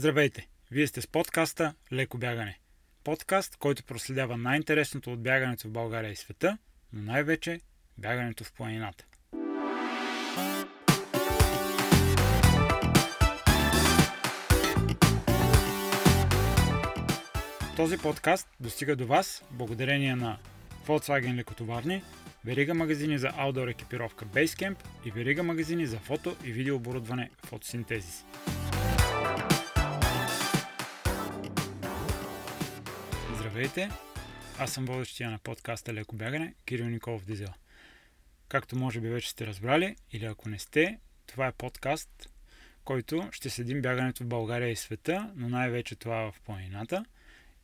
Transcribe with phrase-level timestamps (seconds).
[0.00, 0.48] Здравейте!
[0.70, 2.58] Вие сте с подкаста Леко бягане.
[3.04, 6.58] Подкаст, който проследява най-интересното от бягането в България и света,
[6.92, 7.60] но най-вече
[7.98, 9.04] бягането в планината.
[17.76, 20.38] Този подкаст достига до вас благодарение на
[20.86, 22.02] Volkswagen лекотоварни,
[22.44, 28.24] верига магазини за аудио екипировка Basecamp и верига магазини за фото и видеооборудване Фотосинтезис.
[33.50, 33.90] Здравейте!
[34.58, 37.52] Аз съм водещия на подкаста Леко бягане, Кирил Николов Дизел.
[38.48, 42.30] Както може би вече сте разбрали, или ако не сте, това е подкаст,
[42.84, 47.04] който ще следим бягането в България и света, но най-вече това в планината.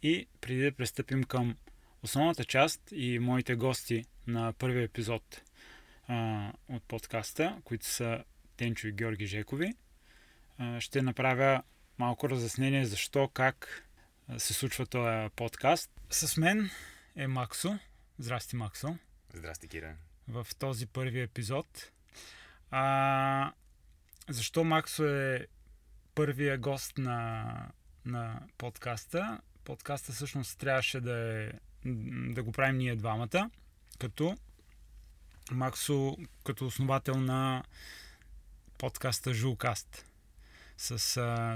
[0.02, 1.56] И преди да пристъпим към
[2.02, 5.42] основната част и моите гости на първия епизод
[6.08, 8.24] а, от подкаста, които са
[8.56, 9.74] Тенчо и Георги Жекови,
[10.58, 11.62] а, ще направя
[11.98, 13.85] малко разяснение защо, как
[14.38, 15.90] се случва този подкаст.
[16.10, 16.70] С мен
[17.16, 17.78] е Максо.
[18.18, 18.98] Здрасти, Максо.
[19.34, 19.96] Здрасти, Кира.
[20.28, 21.90] В този първи епизод.
[22.70, 23.52] А,
[24.28, 25.46] защо Максо е
[26.14, 27.68] първия гост на,
[28.04, 29.40] на подкаста?
[29.64, 31.52] Подкаста всъщност трябваше да, е,
[32.34, 33.50] да го правим ние двамата,
[33.98, 34.36] като
[35.50, 37.64] Максо като основател на
[38.78, 40.06] подкаста Жулкаст
[40.78, 40.98] с,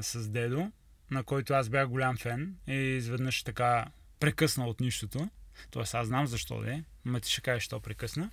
[0.02, 0.72] с Дедо
[1.10, 3.86] на който аз бях голям фен и изведнъж така
[4.20, 5.28] прекъсна от нищото.
[5.70, 8.30] Тоест аз знам защо да е, ма ти ще кажеш, що прекъсна.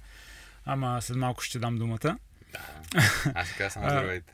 [0.66, 1.98] Ама след малко ще дам думата.
[1.98, 2.20] Да,
[3.36, 4.34] аз ще кажа здравейте.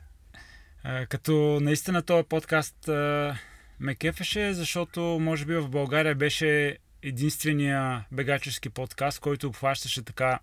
[1.08, 3.36] Като наистина този подкаст а,
[3.80, 10.38] ме кефеше, защото може би в България беше единствения бегачески подкаст, който обхващаше така,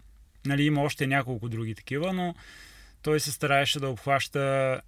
[0.46, 2.36] нали има още няколко други такива, но
[3.02, 4.82] той се стараеше да обхваща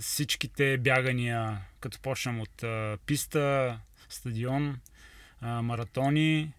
[0.00, 4.80] всичките бягания, като почнем от а, писта, стадион,
[5.40, 6.52] а, маратони,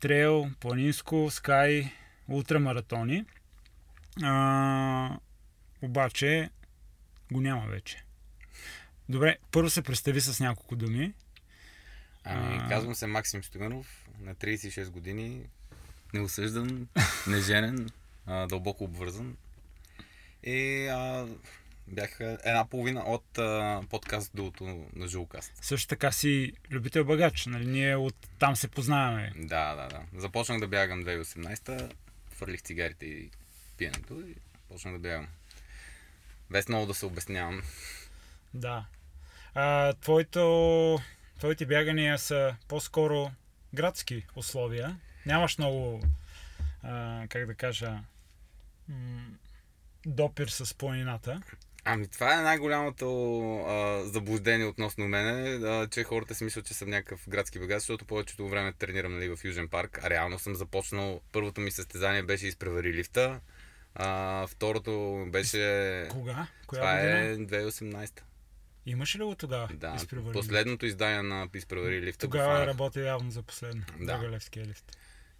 [0.00, 1.92] трейл, планинско, скай,
[2.28, 3.24] ултрамаратони.
[4.22, 5.18] А,
[5.82, 6.50] обаче
[7.32, 8.04] го няма вече.
[9.08, 11.14] Добре, първо се представи с няколко думи.
[12.24, 15.42] Ами, казвам се Максим Стоянов, на 36 години,
[16.14, 16.88] неосъждан,
[17.26, 17.88] неженен,
[18.26, 19.36] а, дълбоко обвързан.
[20.42, 21.26] И а,
[21.88, 25.52] Бях една половина от а, подкаст Дулото на Жилкаст.
[25.64, 27.66] Също така си любител багач, нали?
[27.66, 29.32] Ние от там се познаваме.
[29.36, 30.20] Да, да, да.
[30.20, 31.88] Започнах да бягам 2018-та,
[32.30, 33.30] фърлих цигарите и
[33.78, 34.34] пиенето и
[34.68, 35.26] почнах да бягам.
[36.50, 37.62] Без много да се обяснявам.
[38.54, 38.86] Да.
[39.54, 40.98] А, твоето,
[41.38, 43.30] твоите бягания са по-скоро
[43.74, 44.96] градски условия.
[45.26, 46.02] Нямаш много,
[46.82, 47.98] а, как да кажа,
[50.06, 51.42] допир с планината.
[51.88, 53.06] Ами това е най-голямото
[53.58, 58.04] а, заблуждение относно мене, а, че хората си мислят, че съм някакъв градски бегач, защото
[58.04, 62.46] повечето време тренирам нали, в Южен парк, а реално съм започнал, първото ми състезание беше
[62.46, 63.40] изпревари лифта,
[63.94, 66.06] а, второто беше...
[66.10, 66.46] Кога?
[66.66, 67.18] Коя това година?
[67.18, 68.20] е 2018.
[68.86, 69.68] Имаше ли го тогава?
[69.74, 72.26] Да, изпревари последното издание на изпревари лифта.
[72.26, 73.82] Тогава е работил явно за последно.
[73.98, 74.04] Да.
[74.06, 74.96] Драгалевския лифт.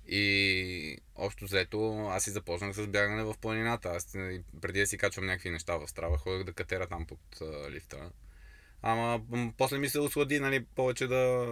[0.09, 3.89] И общо взето аз си започнах с бягане в планината.
[3.89, 4.17] Аз
[4.61, 8.11] преди да си качвам някакви неща в страва, ходех да катера там под а, лифта.
[8.83, 9.21] Ама
[9.59, 11.47] после ми се ослади нали, повече да,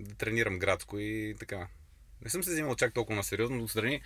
[0.00, 1.68] да тренирам градско и така.
[2.24, 4.00] Не съм се взимал чак толкова на сериозно, отстрани.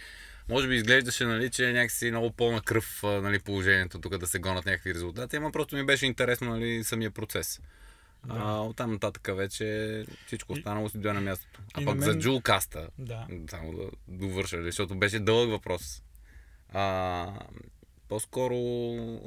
[0.49, 4.39] Може би изглеждаше, нали, че е някакси много пълна кръв нали, положението тук да се
[4.39, 7.61] гонят някакви резултати, ама просто ми беше интересно нали, самия процес.
[8.27, 8.35] Да.
[8.39, 11.61] А, оттам нататък вече всичко останало си дойде на мястото.
[11.75, 12.13] А пък мен...
[12.13, 13.27] за Джулкаста, да.
[13.51, 16.03] само да довърша, защото беше дълъг въпрос.
[16.73, 17.27] А,
[18.09, 18.57] по-скоро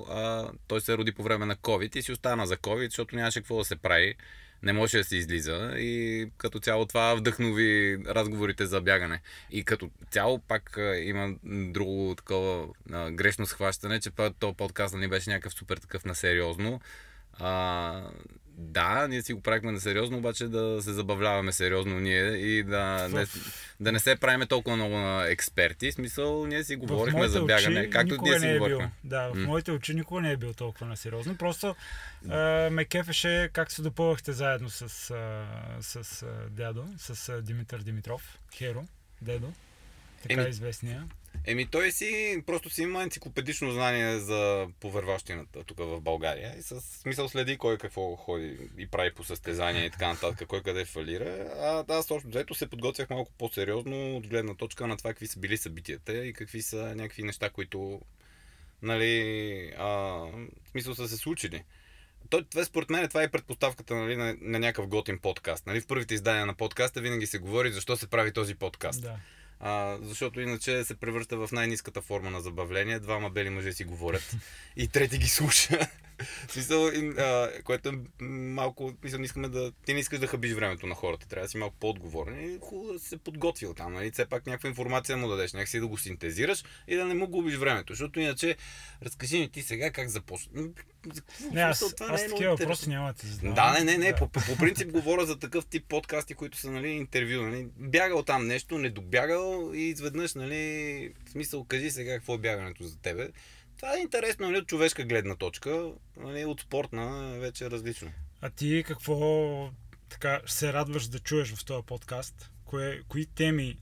[0.09, 3.39] а, той се роди по време на COVID и си остана за COVID, защото нямаше
[3.39, 4.15] какво да се прави.
[4.63, 9.21] Не може да се излиза и като цяло това вдъхнови разговорите за бягане.
[9.51, 15.07] И като цяло пак а, има друго такова а, грешно схващане, че този подкаст не
[15.07, 16.81] беше някакъв супер такъв на сериозно.
[17.39, 18.03] А,
[18.57, 23.09] да, ние си го правихме на сериозно, обаче да се забавляваме сериозно ние и да
[23.11, 23.25] не,
[23.79, 25.91] да не се правиме толкова много на експерти.
[25.91, 28.91] В смисъл, ние си говорихме за бягане, както ние си е говорихме.
[29.03, 31.37] Бил, да, в моите очи никога не е бил толкова на сериозно.
[31.37, 31.75] Просто
[32.29, 35.45] а, ме кефеше как се допълвахте заедно с, а,
[35.81, 38.85] с а, дядо, с а, Димитър Димитров, Херо,
[39.21, 39.53] дедо,
[40.21, 41.07] така Еми, известния.
[41.45, 46.81] Еми той си, просто си има енциклопедично знание за повърващината тук в България и с
[46.81, 51.51] смисъл следи кой какво ходи и прави по състезания и така нататък, кой къде фалира.
[51.59, 55.39] А аз точно взето се подготвях малко по-сериозно от гледна точка на това какви са
[55.39, 58.01] били събитията и какви са някакви неща, които
[58.81, 59.87] нали, а,
[60.63, 61.63] в смисъл са се случили.
[62.29, 65.67] той, това, според мен това е предпоставката нали, на, на някакъв готин подкаст.
[65.67, 65.81] Нали?
[65.81, 69.01] В първите издания на подкаста винаги се говори защо се прави този подкаст.
[69.01, 69.19] Да.
[69.65, 72.99] А, защото иначе се превръща в най-низката форма на забавление.
[72.99, 74.35] Двама бели мъже си говорят
[74.75, 75.79] и трети ги слуша.
[76.47, 76.87] Смисъл,
[77.17, 77.91] а, което е
[78.25, 79.71] малко, мисля, не искаме да...
[79.85, 82.93] Ти не искаш да хабиш времето на хората, трябва да си малко по-отговорен и хубаво
[82.93, 84.11] да се подготвил там, нали?
[84.11, 87.55] Все пак някаква информация му дадеш, някакси да го синтезираш и да не му губиш
[87.55, 88.55] времето, защото иначе
[89.03, 90.69] разкажи ми ти сега как започна.
[91.51, 93.55] Не, аз, аз е такива въпроси няма да ти задавам.
[93.55, 94.11] Да, не, не, не.
[94.11, 94.17] Да.
[94.17, 97.41] По, по, по принцип говоря за такъв тип подкасти, които са нали, интервю.
[97.41, 97.67] Нали.
[97.77, 102.83] Бягал там нещо, не добягал и изведнъж, нали, в смисъл, кажи сега какво е бягането
[102.83, 103.29] за тебе.
[103.83, 108.11] Това е интересно, нали, от човешка гледна точка, нали, от спортна е вече различно.
[108.41, 109.69] А ти какво
[110.09, 112.51] така се радваш да чуеш в този подкаст?
[112.65, 113.77] Кое, кои теми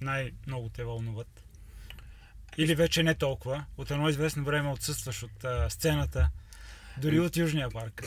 [0.00, 1.44] най-много те вълнуват?
[2.56, 3.64] Или вече не толкова?
[3.76, 6.30] От едно известно време отсъстваш от а, сцената,
[6.98, 8.02] дори от Южния парк.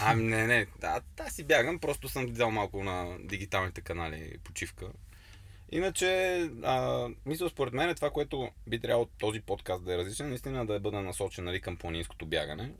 [0.00, 4.86] Ами не, не, да, аз си бягам, просто съм взял малко на дигиталните канали почивка.
[5.72, 10.28] Иначе, а, мисля, според мен е това, което би трябвало този подкаст да е различен,
[10.28, 12.72] наистина да бъде насочен нали, към планинското бягане.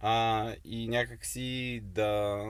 [0.00, 2.42] А, и някакси да...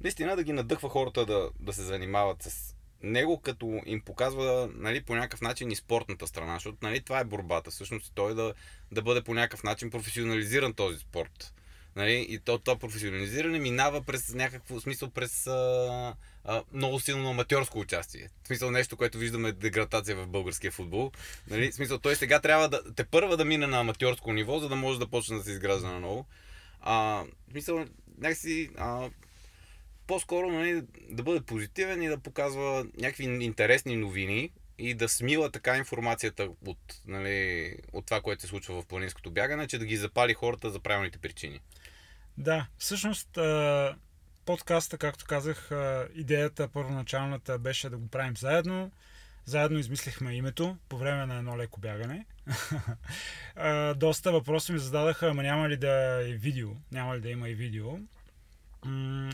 [0.00, 5.02] Наистина да ги надъхва хората да, да се занимават с него, като им показва нали,
[5.02, 7.70] по някакъв начин и спортната страна, защото нали, това е борбата.
[7.70, 8.54] Всъщност той да,
[8.92, 11.54] да бъде по някакъв начин професионализиран този спорт.
[11.96, 12.26] Нали?
[12.28, 18.28] И то, това професионализиране минава през някакво смисъл, през а, а, много силно аматьорско участие.
[18.42, 21.12] В смисъл нещо, което виждаме деградация в българския футбол.
[21.50, 21.70] Нали?
[21.70, 24.76] В смисъл, той сега трябва да те първа да мине на аматьорско ниво, за да
[24.76, 26.26] може да почне да се изгражда наново.
[26.80, 27.84] А, в смисъл,
[28.18, 29.10] някакси а,
[30.06, 35.76] по-скоро нали, да бъде позитивен и да показва някакви интересни новини и да смила така
[35.76, 40.34] информацията от, нали, от това, което се случва в планинското бягане, че да ги запали
[40.34, 41.60] хората за правилните причини.
[42.38, 43.38] Да, всъщност
[44.44, 45.70] подкаста, както казах,
[46.14, 48.92] идеята първоначалната беше да го правим заедно.
[49.44, 52.26] Заедно измислихме името по време на едно леко бягане.
[53.96, 56.70] доста въпроси ми зададаха, ама няма ли да е видео?
[56.92, 57.98] Няма ли да има и видео?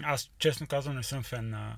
[0.02, 1.76] Аз честно казвам не съм фен на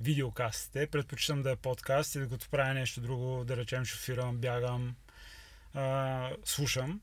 [0.00, 0.86] видеокастите.
[0.86, 4.96] Предпочитам да е подкаст и докато правя нещо друго, да речем шофирам, бягам,
[6.44, 7.00] слушам.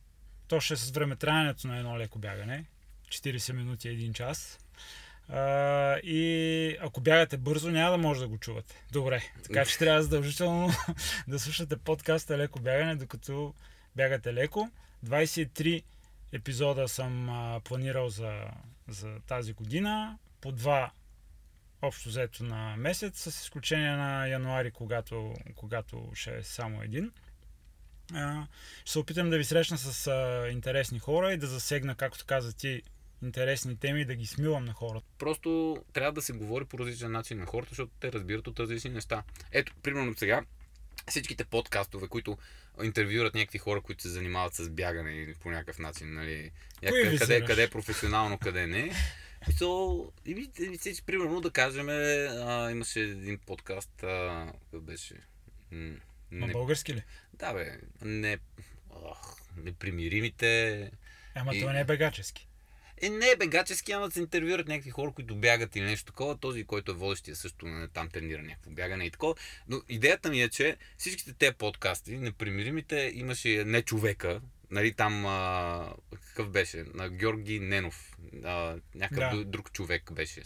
[0.48, 2.66] То ще е с времетраенето на едно леко бягане.
[3.10, 4.60] 40 минути, 1 час.
[5.30, 8.84] А, и ако бягате бързо, няма да може да го чувате.
[8.92, 9.24] Добре.
[9.44, 10.70] Така че трябва задължително
[11.28, 13.54] да слушате подкаста Леко бягане, докато
[13.96, 14.70] бягате леко.
[15.06, 15.84] 23
[16.32, 18.44] епизода съм а, планирал за,
[18.88, 20.18] за тази година.
[20.42, 20.92] По два
[21.82, 27.12] общо взето на месец, с изключение на януари, когато, когато ще е само един.
[28.14, 28.48] А,
[28.82, 32.54] ще се опитам да ви срещна с а, интересни хора и да засегна, както каза
[32.54, 32.82] ти,
[33.24, 35.06] интересни теми и да ги смилам на хората.
[35.18, 38.90] Просто трябва да се говори по различен начин на хората, защото те разбират от различни
[38.90, 39.24] неща.
[39.52, 40.46] Ето, примерно сега,
[41.08, 42.38] всичките подкастове, които
[42.84, 46.52] интервюрат някакви хора, които се занимават с бягане или по някакъв начин, нали,
[46.90, 48.92] Кои къде, къде, е професионално, къде не.
[49.50, 50.50] И то, и,
[50.86, 55.16] и, примерно да кажем, а, имаше един подкаст, а, какъв беше?
[55.72, 55.98] На
[56.32, 57.04] Не, български ли?
[57.34, 58.38] да бе, не,
[58.90, 60.92] ох, непримиримите.
[61.36, 62.49] Ама И- той не е бегачески.
[63.02, 66.38] Е, не е бегачески, ама да се интервюрат някакви хора, които бягат или нещо такова.
[66.38, 69.36] Този, който е водещия също не, там тренира някакво бягане и такова.
[69.68, 74.42] Но идеята ми е, че всичките тези подкасти, непримиримите, имаше не човека,
[74.72, 75.94] нали там, а,
[76.28, 79.46] какъв беше, на Георги Ненов, а, някакъв Да.
[79.46, 80.42] друг човек беше.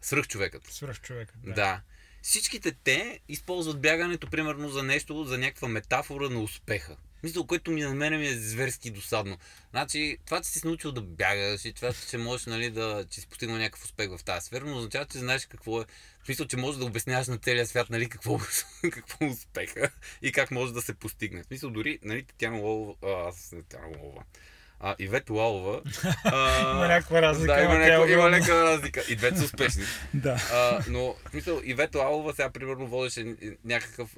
[0.00, 0.66] Свръхчовекът.
[0.66, 1.34] Свръх човека.
[1.44, 1.54] Да.
[1.54, 1.80] да.
[2.22, 6.96] Всичките те използват бягането, примерно, за нещо, за някаква метафора на успеха.
[7.22, 9.36] Мисля, което ми на мен ми е зверски досадно.
[9.70, 13.20] Значи, това, че си се научил да бягаш и това, че можеш, нали, да, че
[13.20, 15.84] си постигнал някакъв успех в тази сфера, но означава, че знаеш какво е.
[16.22, 18.40] В смисъл, че можеш да обясняваш на целия свят, нали, какво,
[18.92, 19.90] какво е успеха
[20.22, 21.42] и как може да се постигне.
[21.42, 24.24] В смисъл, дори, нали, Татьяна Лолова, а, аз не Татьяна Лолова,
[24.80, 25.82] а, Ивет Лалова.
[26.24, 29.04] а, Има някаква разлика, Да, има, е някаква, има някаква разлика.
[29.08, 29.84] И двете са успешни.
[30.14, 30.42] Да.
[30.52, 34.16] А, но, в смисъл, Ивета Алова сега, примерно, водеше някакъв,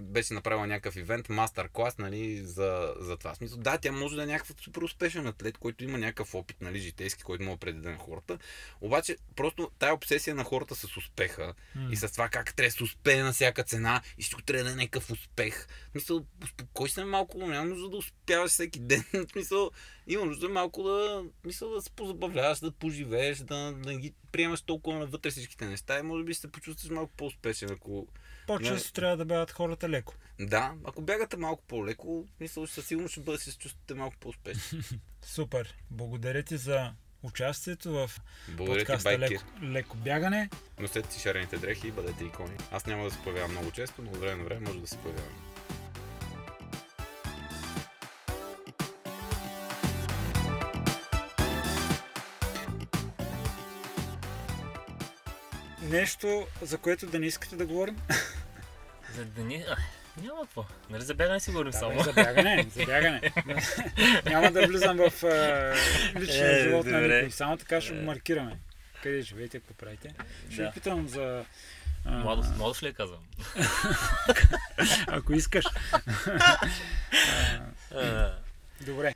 [0.00, 3.34] беше направила някакъв ивент, мастер клас, нали, за, за това.
[3.34, 6.56] В смисъл, да, тя може да е някакъв супер успешен атлет, който има някакъв опит,
[6.60, 8.38] нали, житейски, който да предаде на хората.
[8.80, 11.54] Обаче, просто тая обсесия на хората с успеха
[11.90, 14.70] и с това как трябва да се успее на всяка цена и всичко трябва да
[14.70, 15.66] е някакъв успех.
[15.88, 19.04] В смисъл, успокой се малко, няма нужда да успяваш всеки ден.
[19.12, 19.70] В смисъл,
[20.06, 24.98] има нужда малко да, мисля, да се позабавляваш, да поживееш, да, да ги приемаш толкова
[24.98, 28.06] навътре всичките неща и може би се почувстваш малко по-успешен, ако...
[28.46, 30.14] По-често трябва да бягат хората леко.
[30.40, 34.80] Да, ако бягате малко по-леко, мисля, че със сигурност ще бъде се чувствате малко по-успешни.
[35.22, 35.74] Супер.
[35.90, 36.92] Благодаря ти за
[37.22, 38.10] участието в
[38.48, 39.34] Благодаря ти, подкаста Байки.
[39.34, 40.50] леко, леко бягане.
[40.80, 42.56] Носете си шарените дрехи и бъдете икони.
[42.70, 44.98] Аз няма да се появявам много често, но от време на време може да се
[44.98, 45.53] появявам.
[55.84, 57.96] Нещо, за което да не искате да говорим.
[59.14, 59.42] За да.
[59.42, 59.76] А,
[60.16, 60.64] няма какво.
[60.90, 62.02] Нали за бягане си говорим Да, само.
[62.02, 63.20] за бягане, за бягане.
[64.24, 65.74] Няма да влизам в е,
[66.20, 67.16] личния Е, живот на добре.
[67.16, 67.30] никой.
[67.30, 68.02] Само така ще го Е.
[68.02, 68.58] маркираме.
[69.02, 70.14] Къде живеете, какво правите?
[70.44, 70.72] Ще ви Да.
[70.72, 71.44] питам за...
[72.04, 73.20] а, Младост, младост ли я казвам?
[75.06, 75.64] Ако искаш.
[77.90, 78.34] А,
[78.80, 79.14] Добре.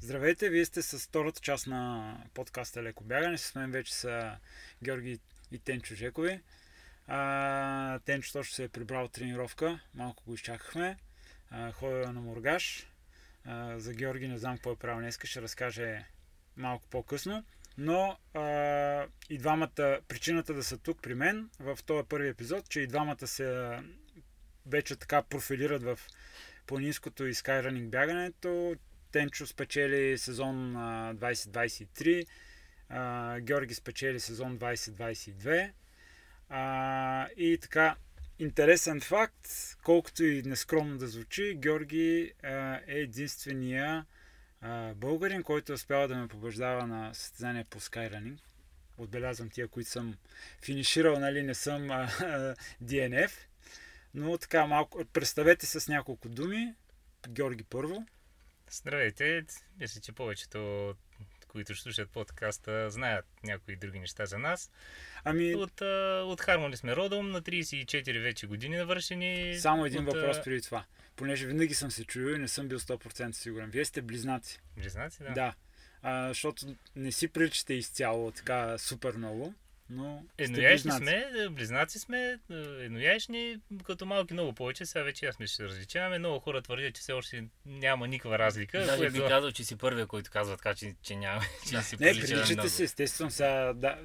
[0.00, 3.38] Здравейте, вие сте с втората част на подкаста Леко бягане.
[3.38, 4.32] С мен вече са
[4.84, 5.18] Георги
[5.52, 6.40] и Тенчо Жекови.
[7.06, 9.80] А, Тенчо точно се е прибрал от тренировка.
[9.94, 10.96] Малко го изчакахме.
[11.50, 12.86] А, ходя на Мургаш.
[13.44, 15.18] А, за Георги не знам какво е правил днес.
[15.24, 16.04] Ще разкаже
[16.56, 17.44] малко по-късно.
[17.78, 22.80] Но а, и двамата, причината да са тук при мен в този първи епизод, че
[22.80, 23.78] и двамата се
[24.66, 25.98] вече така профилират в
[26.66, 28.76] планинското и скайранинг бягането.
[29.12, 32.26] Тенчо спечели сезон а, 2023,
[32.88, 35.72] а, Георги спечели сезон 2022.
[36.48, 37.96] А, и така,
[38.38, 39.48] интересен факт,
[39.84, 44.06] колкото и нескромно да звучи, Георги а, е единствения
[44.60, 48.40] а, българин, който е успял да ме побеждава на състезание по скайранинг.
[48.98, 50.16] Отбелязвам тия, които съм
[50.62, 52.08] финиширал, нали, не съм а,
[52.84, 53.30] DNF.
[54.14, 56.74] Но така малко, представете с няколко думи.
[57.28, 58.06] Георги първо.
[58.70, 59.44] Здравейте.
[59.80, 60.94] Мисля, че повечето,
[61.48, 64.70] които ще слушат подкаста, знаят някои други неща за нас.
[65.24, 69.58] Ами, От, а, от Хармони сме родом, на 34 вече години навършени.
[69.58, 70.84] само един от, въпрос преди това.
[71.16, 73.70] Понеже винаги съм се чуил и не съм бил 100% сигурен.
[73.70, 74.60] Вие сте близнаци.
[74.76, 75.32] Близнаци, да.
[75.32, 75.54] Да.
[76.02, 79.54] А, защото не си приличате изцяло така супер много,
[79.90, 80.96] но близнаци.
[80.98, 82.54] сме, е, близнаци сме, е,
[82.84, 84.86] еднояйшни, като малки много повече.
[84.86, 86.18] Сега вече аз мисля, че се различаваме.
[86.18, 88.78] Много хора твърдят, че все още няма никаква разлика.
[88.78, 89.12] Даже което...
[89.12, 92.12] би казал, че си първия, който казва така, че, че няма, че не си Не,
[92.12, 93.30] прилича приличате си, естествено.
[93.30, 93.98] Сега, да,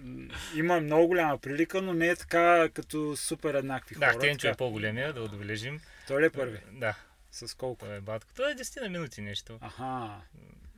[0.56, 4.20] има много голяма прилика, но не е така като супер еднакви Да, хора.
[4.20, 5.82] Тенчо е по-големия, да отбележим.
[6.08, 6.60] Той ли е първи?
[6.72, 6.96] Да,
[7.32, 7.86] С колко?
[7.86, 8.32] той е батко.
[8.36, 9.58] Той е 10 на минути нещо.
[9.62, 10.22] Аха,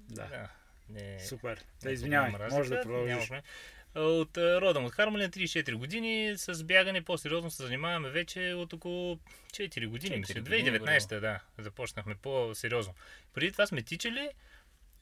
[0.10, 0.28] да.
[0.28, 0.50] Да.
[0.90, 1.64] Не, Супер.
[1.84, 3.08] Да, извинявай, може да продължиш.
[3.08, 3.42] няма проблем.
[3.42, 3.44] А,
[3.96, 8.74] От а, родом от Хармони на 34 години с бягане по-сериозно се занимаваме вече от
[8.74, 9.20] около
[9.52, 10.18] 4 години.
[10.18, 12.94] Мисля, Четири години, 2019 да, започнахме по-сериозно.
[13.34, 14.30] Преди това сме тичали,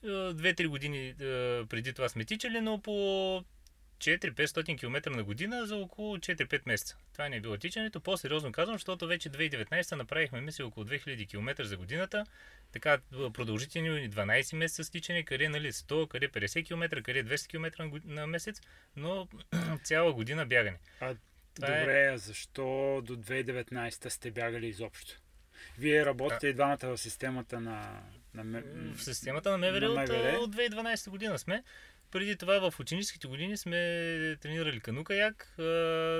[0.03, 1.15] а, 2-3 години а,
[1.69, 3.43] преди това сме тичали, но по
[4.03, 6.97] 4-500 км на година за около 4-5 месеца.
[7.11, 7.99] Това не е било тичането.
[7.99, 12.25] По-сериозно казвам, защото вече 2019 направихме, мисля, около 2000 км за годината.
[12.71, 12.97] Така
[13.33, 18.27] продължителни 12 месеца с тичане, къде нали, 100, къде 50 км, къде 200 км на,
[18.27, 18.61] месец,
[18.95, 19.27] но
[19.83, 20.77] цяла година бягане.
[20.99, 21.15] А,
[21.55, 25.19] Това е- Добре, а защо до 2019 сте бягали изобщо?
[25.77, 28.01] Вие работите и двамата в системата на...
[28.33, 28.61] на
[28.95, 30.37] В системата на МВР, на от, МВР?
[30.39, 31.63] от 2012 година сме.
[32.13, 33.77] Преди това в ученическите години сме
[34.41, 35.53] тренирали канукаяк,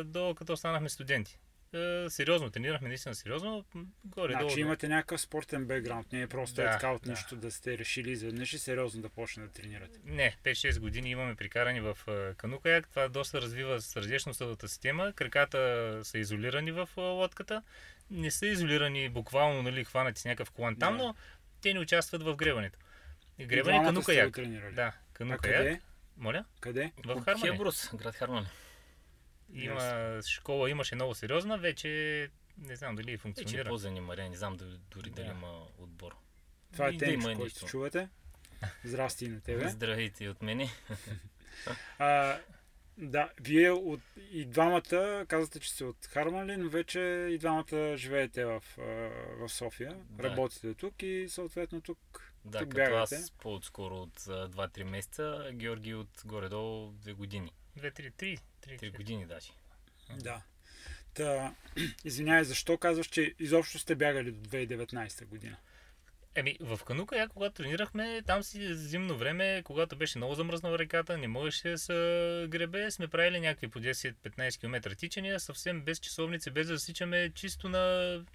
[0.06, 1.40] до като станахме студенти.
[1.74, 3.66] Е, Сериозно, тренирахме наистина сериозно.
[4.06, 4.50] Горе-долу.
[4.50, 7.10] Значи имате някакъв спортен бекграунд, не е просто е Да, така от да.
[7.10, 10.00] нищо да сте решили изведнъж и сериозно да почне да тренирате.
[10.06, 12.90] Не, 5-6 години имаме прикарани в е, канукаяк.
[12.90, 15.14] Това доста развива сърдечно-съдовата система.
[15.16, 17.64] Краката са изолирани в е, лодката.
[18.12, 21.04] Не са изолирани буквално, нали, хванати с някакъв колан там, Да.
[21.04, 21.16] но
[21.62, 22.80] те не участват в гребането.
[23.40, 24.34] Гребане го канукаяк.
[24.34, 24.76] тренирали.
[25.20, 25.82] Да, А къде?
[26.18, 26.46] Моля?
[26.60, 26.92] Къде?
[26.98, 27.52] В Хармони.
[27.52, 28.48] Хеброс, град Хармони.
[29.54, 29.80] Има
[30.24, 33.70] школа, имаше много сериозна, вече не знам дали Вече е функционира.
[33.70, 35.32] по-занимарен, не знам дали- дори дали Да.
[35.32, 36.16] има отбор.
[36.74, 38.10] Това е да има който чувате.
[38.84, 39.70] Здрасти на тебе.
[39.70, 40.70] Здравейте и от мене.
[42.00, 42.40] А,
[42.98, 44.02] да, вие от,
[44.32, 47.00] и двамата казвате, че сте от Харманли, но вече
[47.32, 48.64] и двамата живеете в,
[49.38, 49.96] в София.
[50.02, 50.24] Да.
[50.24, 52.33] Работите тук и съответно тук.
[52.46, 53.16] Да, Тук като бягате.
[53.16, 57.52] аз по-отскоро от а, 2-3 месеца, Георги от горе-долу 2 години.
[57.76, 58.38] Две, три, три.
[58.62, 59.52] три, 3 години даже.
[60.20, 60.42] Да.
[61.14, 61.56] Та,
[62.06, 65.58] извинявай, защо казваш, че изобщо сте бягали до 2019 година?
[66.36, 71.18] Еми, в Канука, я когато тренирахме, там си зимно време, когато беше много замръзнала реката,
[71.18, 71.94] не можеше да се
[72.50, 77.70] гребе, сме правили някакви по 10-15 км тичания, съвсем без часовници, без да засичаме, чисто
[77.70, 78.26] на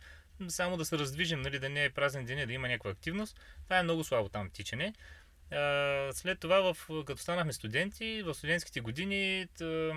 [0.49, 3.41] само да се раздвижим, нали, да не е празен ден, да има някаква активност.
[3.65, 4.95] Това е много слабо там тичане.
[5.51, 9.93] А, след това, в, като станахме студенти, в студентските години т,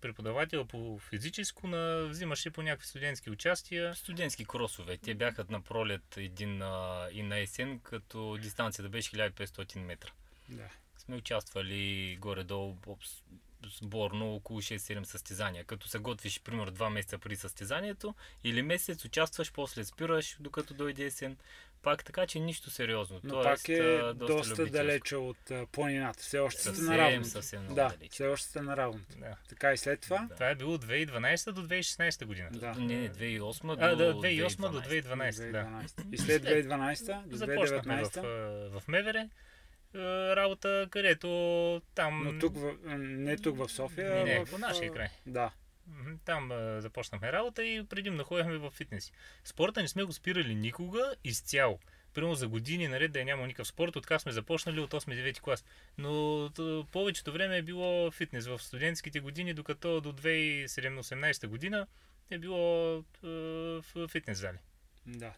[0.00, 3.94] преподавател по физическо на, взимаше по някакви студентски участия.
[3.94, 4.96] Студентски кросове.
[4.96, 10.10] Те бяха на пролет един а, и на есен, като дистанцията беше 1500 метра.
[10.48, 10.68] Да.
[10.98, 12.76] сме участвали горе-долу
[13.68, 15.64] сборно около 6-7 състезания.
[15.64, 18.14] Като се готвиш, примерно, два месеца преди състезанието
[18.44, 21.36] или месец участваш, после спираш, докато дойде есен.
[21.82, 23.20] Пак така, че нищо сериозно.
[23.24, 23.82] Но Тоест, пак е
[24.14, 24.66] доста, любителско.
[24.66, 26.20] далече от а, планината.
[26.20, 27.28] Все още сте Съвсем, на равното.
[27.28, 28.08] съвсем много Да, далече.
[28.10, 29.18] все още сте на равното.
[29.18, 29.36] Да.
[29.48, 30.18] Така и след това.
[30.20, 30.34] Да.
[30.34, 32.48] Това е било 2012 до 2016 година.
[32.52, 32.74] Да.
[32.74, 35.30] Не, не, 2008 А, до да, 2008 до 2012.
[35.32, 35.58] 2012, да.
[35.58, 36.14] 2012.
[36.14, 38.18] И след 2012 до Започнахме в, 2019.
[38.74, 39.28] а, в Мевере
[40.36, 42.22] работа, където там...
[42.24, 45.08] Но тук, в, не тук в София, Не, не, в, по нашия край.
[45.26, 45.50] Да.
[46.24, 49.12] Там а, започнахме работа и предимно ходихме в фитнес.
[49.44, 51.78] Спорта не сме го спирали никога изцяло.
[52.14, 55.64] Примерно за години наред да е нямало никакъв спорт, от сме започнали от 8-9 клас.
[55.98, 61.86] Но т- повечето време е било фитнес в студентските години, докато до 2017 година
[62.30, 63.26] е било а,
[63.94, 64.58] в фитнес зали.
[65.06, 65.34] Да.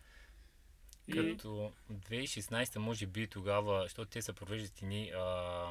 [1.13, 5.67] Като 2016 може би тогава, защото те се провеждат ни а,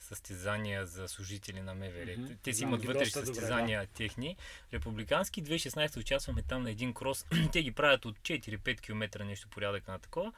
[0.00, 2.14] състезания за служители на МВР.
[2.18, 2.32] Мгм.
[2.42, 4.36] Те си имат вътрешни доста добре, състезания техни.
[4.72, 7.26] Републикански 2016 участваме там на един крос.
[7.52, 10.32] те ги правят от 4-5 км нещо порядъка на такова.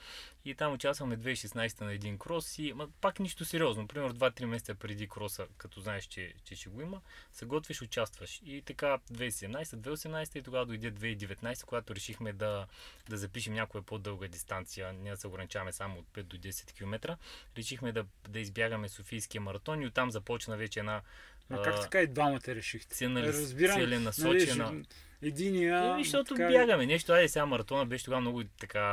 [0.44, 3.88] И там участваме 2016 на един крос и ма, пак нищо сериозно.
[3.88, 7.00] Примерно 2-3 месеца преди кроса, като знаеш, че, че ще го има,
[7.32, 8.40] се готвиш, участваш.
[8.44, 12.66] И така 2017, 2018 и тогава дойде 2019, когато решихме да,
[13.08, 17.16] да запишем някоя по-дълга дистанция, не да се ограничаваме само от 5 до 10 км.
[17.56, 21.02] Решихме да, да избягаме Софийския маратон и оттам започна вече една
[21.50, 22.96] а а, как така и двамата решихте?
[22.96, 24.72] цена- Разбирам, целенасочена.
[24.72, 24.84] Нали,
[25.22, 25.84] единия...
[25.84, 27.12] Еми, защото така, бягаме нещо.
[27.12, 28.86] Айде сега маратона беше тогава много така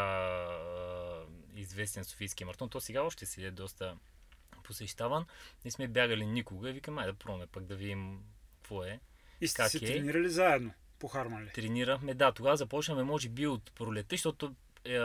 [1.56, 2.70] известен Софийски маратон.
[2.70, 3.96] То сега още си е доста
[4.64, 5.26] посещаван.
[5.66, 8.20] Не сме бягали никога и викам, айде да пробваме пък да видим
[8.56, 9.00] какво е.
[9.42, 9.80] И сте се е?
[9.80, 11.50] тренирали заедно по Харманли.
[11.50, 15.00] Тренирахме, да, тогава започнахме може би от пролета, защото е,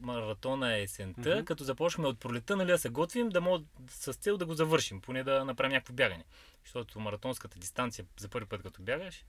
[0.00, 1.44] маратона е есента, Мгм.
[1.44, 5.00] като започнахме от пролета, нали, да се готвим, да мога с цел да го завършим,
[5.00, 6.24] поне да направим някакво бягане.
[6.64, 9.24] Защото маратонската дистанция за първи път като бягаш,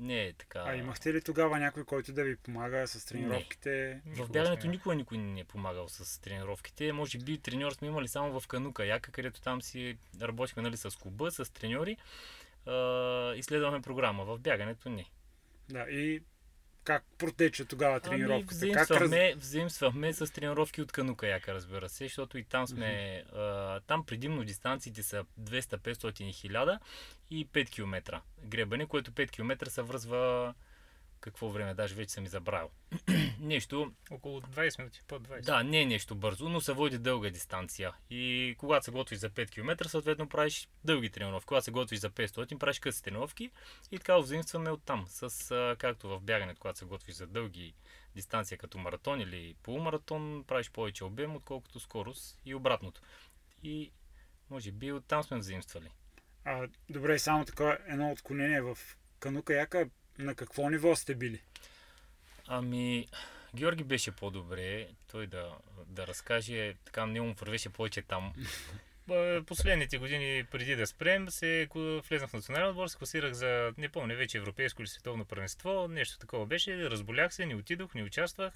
[0.00, 0.64] не е така.
[0.66, 4.00] А имахте ли тогава някой, който да ви помага с тренировките?
[4.04, 6.92] В Никога бягането никога никой не е помагал с тренировките.
[6.92, 10.98] Може би треньор сме имали само в Канука Яка, където там си работихме нали, с
[10.98, 11.96] клуба, с треньори
[12.66, 14.24] а, и следваме програма.
[14.24, 15.10] В бягането не.
[15.68, 16.22] Да, и
[16.88, 18.58] как протече тогава тренировката?
[18.62, 19.00] Ами, как раз...
[19.00, 24.04] взаимствахме, взаимствахме с тренировки от Канука Яка, разбира се, защото и там сме, а, там
[24.06, 26.78] предимно дистанциите са 200, 500 и 1000
[27.30, 30.54] и 5 км гребане, което 5 км се връзва
[31.20, 32.70] какво време, даже вече съм и забравил.
[33.40, 35.40] Нещо, Около 20 минути, под 20.
[35.40, 37.92] да, не е нещо бързо, но се води дълга дистанция.
[38.10, 41.46] И когато се готвиш за 5 км, съответно правиш дълги тренировки.
[41.46, 43.50] Когато се готвиш за 500, правиш къси тренировки
[43.90, 45.04] и така взаимстваме от там.
[45.08, 47.74] С, както в бягането, когато се готвиш за дълги
[48.14, 53.00] дистанция, като маратон или полумаратон, правиш повече обем, отколкото скорост и обратното.
[53.62, 53.92] И
[54.50, 55.90] може би оттам сме взаимствали.
[56.44, 58.78] А, добре, само такова едно отклонение в
[59.20, 59.88] Канука Яка.
[60.18, 61.40] На какво ниво сте били?
[62.46, 63.06] Ами,
[63.54, 68.32] Георги беше по-добре, той да, да разкаже, така не му вървеше повече там.
[69.46, 71.68] Последните години преди да спрем, се
[72.08, 76.18] влезнах в национален отбор, се класирах за, не помня вече, европейско или световно първенство, нещо
[76.18, 78.54] такова беше, разболях се, не отидох, не участвах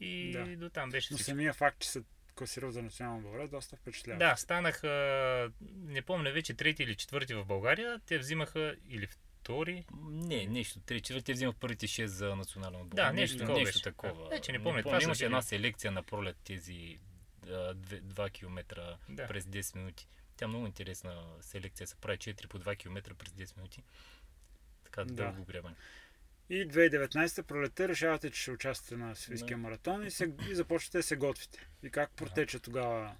[0.00, 0.56] и Да.
[0.56, 1.30] до там беше Но всичко.
[1.30, 2.02] самия факт, че се
[2.34, 4.18] класирал за национално добре, е доста впечатляващ.
[4.18, 4.82] Да, станах,
[5.76, 9.08] не помня вече, трети или четвърти в България, те взимаха или
[9.48, 10.80] втори, Не, нещо.
[10.80, 12.96] Три четвърти взимах първите 6 за национален отбор.
[12.96, 13.82] Да, нещо нещо беше.
[13.82, 14.28] такова.
[14.28, 16.98] Вече не помня, това са Имаше една селекция на пролет тези
[17.46, 19.26] 2 км Да.
[19.26, 20.08] през 10 минути.
[20.36, 21.86] Тя е много интересна селекция.
[21.86, 23.82] Се прави 4 по 2 км през 10 минути.
[24.84, 25.14] Така Да.
[25.14, 25.74] дълго гребане.
[26.50, 31.02] И 2019 пролета решавате, че ще участвате на Софийския маратон и, се, и започвате да
[31.02, 31.68] се готвите.
[31.82, 33.16] И как протече тогава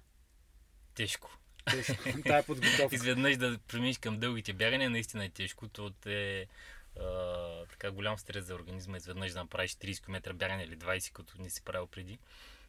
[0.95, 1.37] Тежко.
[2.25, 2.95] тая подготовка?
[2.95, 5.67] Изведнъж да преминеш към дългите бягания наистина е тежко.
[5.67, 6.45] То е
[6.99, 8.97] а, така голям стрес за организма.
[8.97, 12.19] Изведнъж да направиш 30 км бягане или 20, като не си правил преди.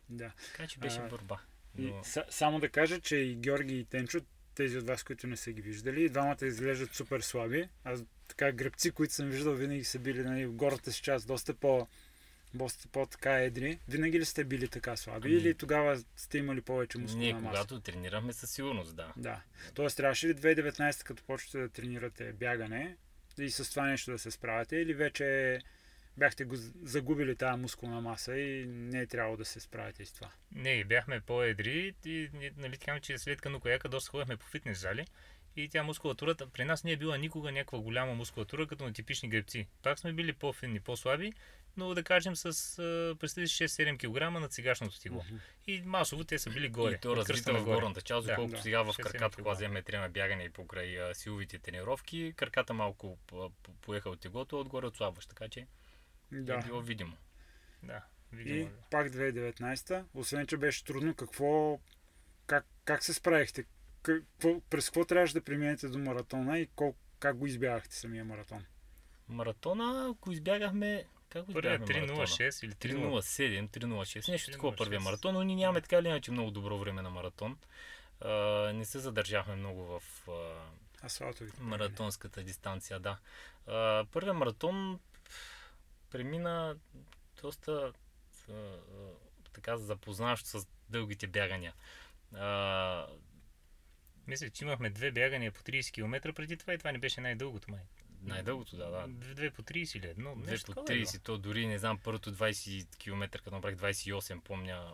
[0.09, 0.33] Да.
[0.47, 1.39] Така че беше А, борба.
[1.79, 2.05] Но...
[2.05, 4.21] са, само да кажа, че и Георги и Тенчо,
[4.55, 7.69] тези от вас, които не са ги виждали, двамата изглеждат супер слаби.
[7.85, 11.55] Аз така гребци, които съм виждал, винаги са били нали, в гората си част доста
[11.55, 11.89] по
[12.55, 13.79] доста по-така едри.
[13.89, 17.47] Винаги ли сте били така слаби Ами- или тогава сте имали повече мускулна маса?
[17.47, 19.13] когато тренирахме със сигурност, да.
[19.17, 19.43] Да.
[19.75, 22.97] Тоест трябваше ли 2019, като почвате да тренирате бягане
[23.39, 25.59] и с това нещо да се справяте или вече
[26.17, 30.31] бяхте го загубили тази мускулна маса и не е трябвало да се справите с това?
[30.53, 35.07] Не, бяхме по-едри и нали, така, че след Канукояка доста ходихме по фитнес зали
[35.61, 39.29] И тя мускулатурата, при нас не е била никога някаква голяма мускулатура, като на типични
[39.29, 39.69] гребци.
[39.83, 41.33] Пак сме били по-финни, по-слаби,
[41.77, 42.45] но да кажем с
[43.21, 45.25] представи си 6-7 кг на сегашното тегло.
[45.67, 46.95] И масово те са били горе.
[46.95, 48.63] И то развита в горната част, Да, доколкото да.
[48.63, 53.19] сега в 6-7 краката, когато вземе трема бягане и покрай силовите тренировки, краката малко
[53.83, 55.67] поеха от теглото, отгоре отслабваш, така че е
[56.33, 56.59] Да.
[56.59, 57.17] било видимо.
[57.83, 58.71] Да, И видимо.
[58.91, 61.81] пак 2019, освен че беше трудно, какво,
[62.47, 63.65] как, как се справихте?
[64.03, 68.65] Какво, през какво трябваше да преминете до маратона и кол, как го избягахте самия маратон?
[69.29, 71.87] Маратона, ако избягахме, как го маратона?
[71.87, 73.69] 3.06 или 3.07.
[73.69, 74.79] 3.07, 3.06, нещо такова 3.06.
[74.79, 77.59] първия маратон, но ние нямаме така или иначе много добро време на маратон.
[78.21, 78.31] А,
[78.73, 81.63] не се задържахме много в а, Асфалтовите.
[81.63, 83.19] маратонската дистанция, да.
[83.67, 85.01] А, първият маратон
[86.11, 86.77] премина
[87.43, 87.93] доста
[88.51, 88.53] а,
[89.53, 91.75] така запознаващо с дългите бягания.
[92.35, 93.07] А,
[94.31, 97.71] Мисля, че имахме две бягания по 30 км преди това и това не беше най-дългото
[97.71, 97.81] май.
[98.23, 99.05] най-дългото, да, да.
[99.09, 100.35] Две, две по 30 или едно.
[100.37, 104.41] Две по такова е 30, то дори не знам, първото 20 км, като направих 28,
[104.41, 104.93] помня,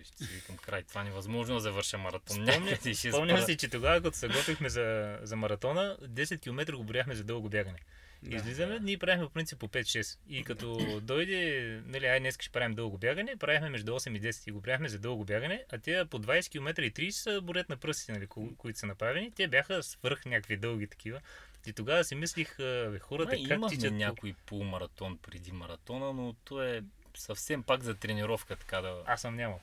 [0.00, 2.46] е, ще си викам край, това невъзможно да завърша маратон.
[2.46, 7.14] Спомня, спомням си, че тогава, като се готвихме за, за маратона, 10 км го брояхме
[7.14, 7.78] за дълго бягане.
[8.24, 8.36] Да.
[8.36, 10.18] Излизаме, ние правихме по принцип по 5-6.
[10.28, 14.48] И като дойде, нали, ай днес ще правим дълго бягане, правихме между 8 и 10
[14.48, 17.68] и го правихме за дълго бягане, а те по 20 км и 30 са борят
[17.68, 19.30] на пръстите, нали, ко- които са направени.
[19.30, 21.20] Те бяха свърх някакви дълги такива.
[21.66, 26.32] И тогава си мислих, бе, хората Май, как имахме тичат някой полумаратон преди маратона, но
[26.34, 26.82] то е
[27.14, 29.02] съвсем пак за тренировка, така да...
[29.06, 29.60] Аз съм нямал.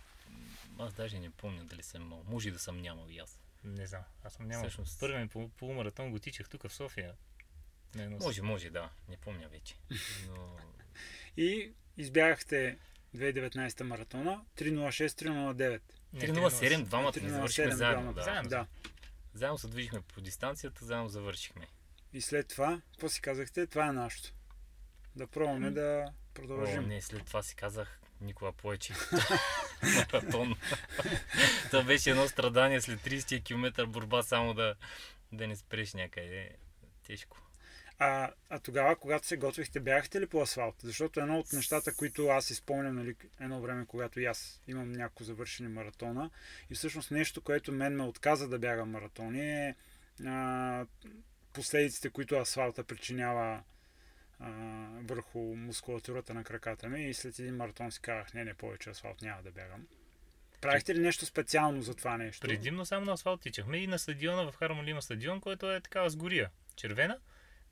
[0.79, 2.23] Аз даже не помня дали съм имал.
[2.27, 3.39] Може и да съм нямал и аз.
[3.63, 4.01] Не знам.
[4.23, 4.63] Аз съм нямал.
[4.63, 7.13] Всъщност- Първият полумаратон го тичах тук в София.
[7.95, 8.17] Не, но...
[8.17, 8.89] Може, може, да.
[9.09, 9.75] Не помня вече.
[10.27, 10.57] Но...
[11.37, 12.77] И избягахте
[13.15, 15.81] 2019 маратона 306-309.
[16.13, 18.13] Не, 307, двамата не 307 завършихме заедно.
[18.13, 18.21] Да.
[18.21, 18.49] Заедно.
[18.49, 18.67] Да.
[19.33, 21.67] Заедно се движихме по дистанцията, заедно завършихме.
[22.13, 23.67] И след това, какво си казахте?
[23.67, 24.33] Това е нашето.
[25.15, 26.87] Да пробваме да О, продължим.
[26.87, 28.93] не, след това си казах никога повече.
[29.83, 30.55] Маратон.
[31.65, 34.75] Това беше едно страдание след 30 км борба само да,
[35.31, 36.49] да не спреш някъде.
[37.03, 37.37] Тежко.
[38.03, 40.75] А, а тогава, когато се готвихте, бягахте ли по асфалт?
[40.83, 45.23] Защото едно от нещата, които аз изпомням, нали, едно време, когато и аз имам няколко
[45.23, 46.29] завършени маратона,
[46.69, 49.75] и всъщност нещо, което мен ме отказа да бягам маратони е
[50.25, 50.85] а,
[51.53, 53.63] последиците, които асфалта причинява
[54.39, 54.49] а,
[55.03, 59.21] върху мускулатурата на краката ми и след един маратон си казах, не, не, повече асфалт
[59.21, 59.87] няма да бягам.
[60.61, 62.47] Правихте ли нещо специално за това нещо?
[62.47, 66.09] Предимно само на асфалт тичахме и на стадиона в Хармоли има стадион, който е такава
[66.09, 67.19] с гория, червена.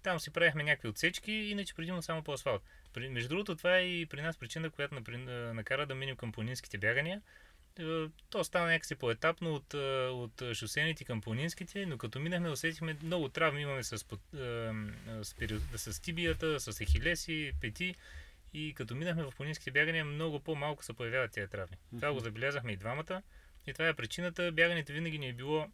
[0.03, 2.63] Там си правихме някакви отсечки, иначе предимно само по асфалт.
[2.93, 6.31] При, между другото, това е и при нас причина, която напри, накара да минем към
[6.31, 7.21] планинските бягания.
[7.79, 9.73] Е, То стана някакси по-етапно от,
[10.13, 13.97] от шосените към планинските, но като минахме, усетихме много травми имаме с,
[15.23, 15.33] с,
[15.75, 17.95] с тибията, с ехилеси, пети.
[18.53, 21.77] И като минахме в планинските бягания, много по-малко се появяват тези травми.
[21.95, 23.21] Това го забелязахме и двамата.
[23.67, 24.51] И това е причината.
[24.51, 25.67] Бягането винаги ни е било,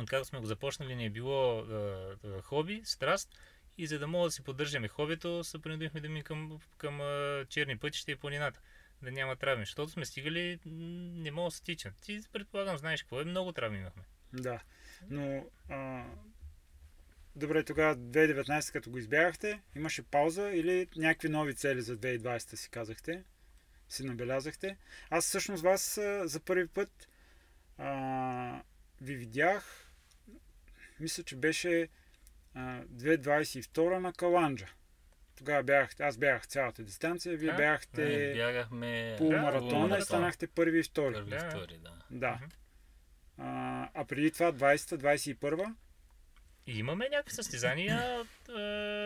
[0.00, 3.28] откакто сме го започнали, ни е било е, е, хоби, страст.
[3.78, 7.00] И за да мога да си поддържаме хобито, се принудихме да минем към, към
[7.48, 8.60] черни пътища и планината.
[9.02, 9.64] Да няма травми.
[9.64, 11.92] Защото сме стигали, не мога да се тича.
[12.00, 14.02] Ти предполагам, знаеш какво е, много травми имахме.
[14.32, 14.60] Да.
[15.10, 16.04] Но, а,
[17.36, 22.70] добре, тогава 2019, като го избягахте, имаше пауза или някакви нови цели за 2020 си
[22.70, 23.24] казахте?
[23.88, 24.76] Си набелязахте?
[25.10, 27.08] Аз всъщност вас за първи път
[27.78, 28.62] а,
[29.00, 29.90] ви видях,
[31.00, 31.88] мисля, че беше
[32.54, 34.66] а, 2022 на Каланджа.
[35.36, 37.56] Тогава бягах, аз бягах цялата дистанция, вие А?
[37.56, 40.04] бяхте Не, бягахме полумаратона и полумаратон.
[40.04, 41.14] станахте първи и втори.
[41.14, 41.50] Първи и Да.
[41.50, 41.92] втори, да.
[42.10, 42.38] Да.
[43.38, 45.74] А, а преди това 20-21
[46.66, 48.24] И имаме някакви състезания.
[48.48, 48.52] е,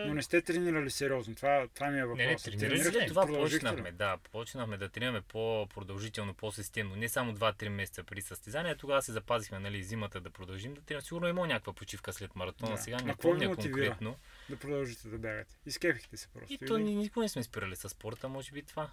[0.07, 1.35] Но не сте тренирали сериозно.
[1.35, 2.17] Това, това ми е въпрос.
[2.17, 3.07] Не, не, тренирали ли?
[3.07, 6.95] Това почнахме, да, почнахме да тренираме по-продължително, по-системно.
[6.95, 11.05] Не само 2-3 месеца при състезания, тогава се запазихме, нали, зимата да продължим да тренираме.
[11.05, 12.77] Сигурно има някаква почивка след маратона, Да.
[12.77, 14.15] сега не помня конкретно.
[14.49, 15.55] Да продължите да бягате.
[15.65, 16.53] Изкефихте се просто.
[16.53, 18.89] И то ни, никога не сме спирали с спорта, може би това.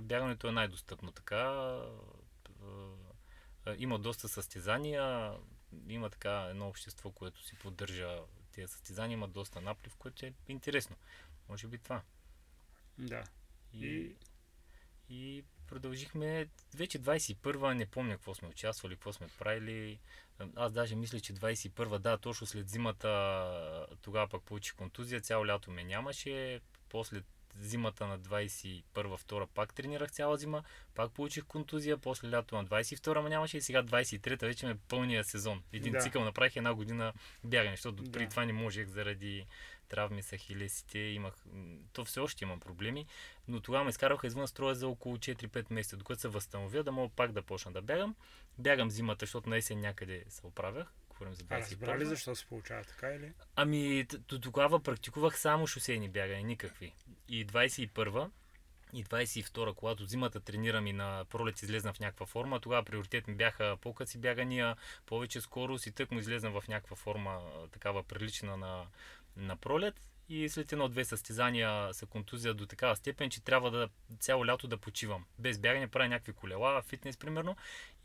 [0.00, 1.74] Бягането е най-достъпно така.
[3.78, 5.32] Има доста състезания,
[5.88, 8.18] има така едно общество, което си поддържа
[8.52, 10.96] тези състезания, има доста наплив, което е интересно.
[11.48, 12.02] Може би това.
[12.98, 13.24] Да.
[13.72, 14.16] И,
[15.10, 19.98] И продължихме вече 21-а, не помня какво сме участвали, какво сме правили.
[20.56, 25.70] Аз даже мисля, че 21-а, да, точно след зимата, тогава пък получих контузия, цяло лято
[25.70, 26.60] ме нямаше.
[26.88, 27.22] После
[27.60, 30.62] зимата на 21-2 пак тренирах цяла зима,
[30.94, 34.76] пак получих контузия, после лято на 22 ма нямаше и сега 23-та вече ме е
[34.88, 35.62] пълния сезон.
[35.72, 35.98] Един Да.
[35.98, 37.12] цикъл направих една година
[37.44, 38.12] бягане, защото Да.
[38.12, 39.46] преди това не можех заради
[39.88, 41.34] травми с ахилесите, имах,
[41.92, 43.06] то все още имам проблеми,
[43.48, 47.12] но тогава ме изкараха извън строя за около 4-5 месеца, докато се възстановя, да мога
[47.16, 48.14] пак да почна да бягам.
[48.58, 50.92] Бягам зимата, защото на есен някъде се оправях.
[51.14, 53.32] Говорим за А разбра ли 21 защо се получава така или?
[53.56, 56.94] Ами, до тогава практикувах само шосейни бягания, никакви.
[57.28, 58.30] И 21
[58.92, 63.34] и 22 когато зимата тренирам и на пролет излезна в някаква форма, тогава приоритет ми
[63.34, 68.56] бяха по-къси бягания, повече скорост и тък му излезна в някаква форма, а, такава прилична
[68.56, 68.86] на,
[69.36, 69.94] на пролет.
[70.28, 74.78] И след едно-две състезания се контузия до такава степен, че трябва да цяло лято да
[74.78, 75.24] почивам.
[75.38, 77.56] Без бягане правя някакви колела, фитнес примерно.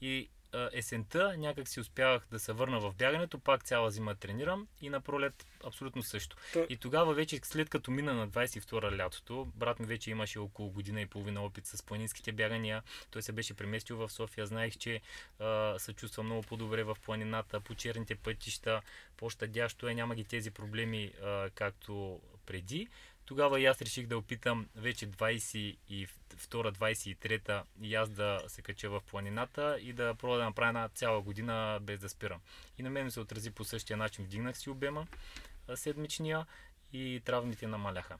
[0.02, 0.38] И а,
[0.72, 5.02] есента някак си успявах да се върна в бягането, пак цяла зима тренирам и на
[5.02, 5.34] пролет
[5.64, 6.38] абсолютно също.
[6.54, 10.70] То- И тогава вече, след като мина на 22-а лятото, брат ми вече имаше около
[10.70, 12.84] година и половина опит с планинските бягания.
[13.12, 14.46] Той се беше преместил в София.
[14.46, 15.02] Знаех, че
[15.40, 18.82] а, се чувства много по-добре в планината, по черните пътища,
[19.18, 22.88] по-щадящо е, няма ги тези проблеми, а, както преди.
[23.30, 29.78] Тогава и аз реших да опитам вече 22-23 и аз да се кача в планината
[29.82, 32.42] и да пробвам да направя една цяла година без да спирам.
[32.78, 34.26] И на мен се отрази по същия начин.
[34.26, 35.08] Вдигнах си обема
[35.76, 36.46] седмичния
[36.94, 38.18] и травмите намаляха.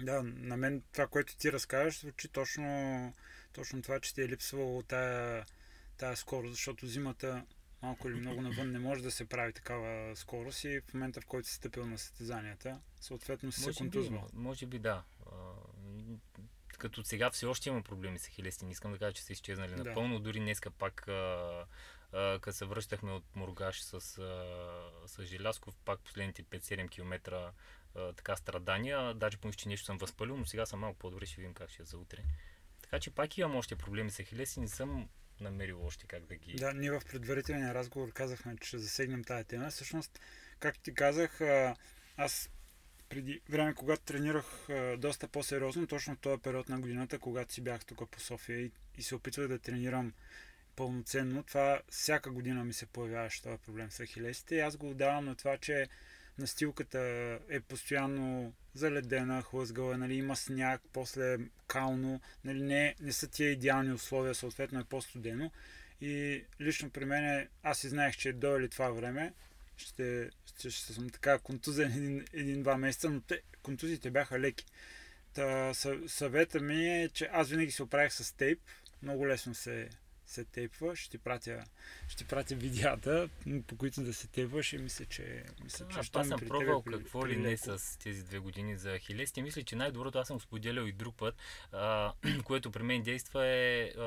[0.00, 3.14] Да, на мен това, което ти разказваш, звучи точно,
[3.52, 5.46] точно това, че ти е липсвало тая,
[5.96, 7.44] тая скорост, защото зимата
[7.82, 11.26] малко или много навън не може да се прави такава скорост и в момента, в
[11.26, 14.20] който си стъпил на състезанията, съответно се Може би, контузвал.
[14.20, 15.02] м- може би да.
[15.26, 15.32] А,
[16.68, 18.64] като сега все още има проблеми с хилести.
[18.64, 19.84] Не искам да кажа, че са изчезнали Да.
[19.84, 20.20] напълно.
[20.20, 20.94] Дори днеска пак,
[22.12, 23.98] като се връщахме от Мургаш с, а,
[25.06, 27.32] с Желясков, пак последните 5-7 км
[27.94, 29.14] а, така страдания.
[29.14, 31.82] Даже помислих, че нещо съм възпалил, но сега съм малко по-добре, ще видим как ще
[31.82, 32.22] е за утре.
[32.82, 35.08] Така че пак имам още проблеми с хилеси, не съм
[35.40, 36.54] намерил още как да ги...
[36.54, 39.70] Да, ние в предварителния разговор казахме, че ще засегнем тая тема.
[39.70, 40.20] Всъщност,
[40.58, 41.40] както ти казах,
[42.16, 42.50] аз
[43.10, 44.68] преди време, когато тренирах
[44.98, 49.02] доста по-сериозно, точно този период на годината, когато си бях тук по София и, и
[49.02, 50.12] се опитвах да тренирам
[50.76, 55.24] пълноценно, това всяка година ми се появяваше този проблем с ахилесите и аз го отдавам
[55.24, 55.88] на това, че
[56.38, 57.00] настилката
[57.48, 63.92] е постоянно заледена, хлъзгала, нали, има сняг, после кално, нали, не, не са тия идеални
[63.92, 65.50] условия, съответно е по-студено.
[66.00, 69.32] И лично при мен, е- аз си знаех, че дойде ли това време,
[69.80, 74.66] ще, ще, ще съм така контузен един, един-два месеца, но те, контузиите бяха леки.
[75.32, 78.60] Та, съ, съвета ми е, че аз винаги се оправих с тейп,
[79.02, 79.88] много лесно се,
[80.30, 81.64] се тейпва, ще ти пратя,
[82.08, 83.28] ще пратя видеята,
[83.66, 86.48] по които да се тейпваш и мисля, че, мисля, че А, аз съм при тебе
[86.48, 89.32] пробвал при- какво ли не с тези две години за Ахилес.
[89.36, 91.34] И мисля, че най-доброто аз съм го споделял и друг път,
[91.72, 92.12] а,
[92.44, 94.00] което при мен действа е а,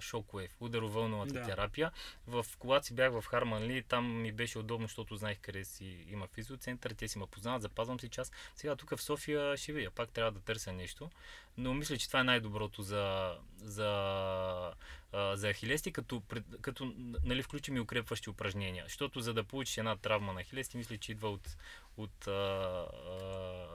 [0.00, 1.42] Shockwave, ударовълновата Да.
[1.42, 1.90] терапия.
[2.26, 6.26] В, когато си бях в Харманли, там ми беше удобно, защото знаех къде си има
[6.26, 8.32] физиоцентър, те си ме познават, запазвам си час.
[8.56, 11.10] Сега тук в София ще видя, пак трябва да търся нещо.
[11.56, 14.72] Но мисля, че това е най-доброто за, за,
[15.14, 16.22] а, за ахилести, като,
[16.60, 18.84] като нали, включим и укрепващи упражнения.
[18.84, 21.56] Защото за да получиш една травма на ахилести, мисля, че идва от,
[21.96, 23.66] от а, а,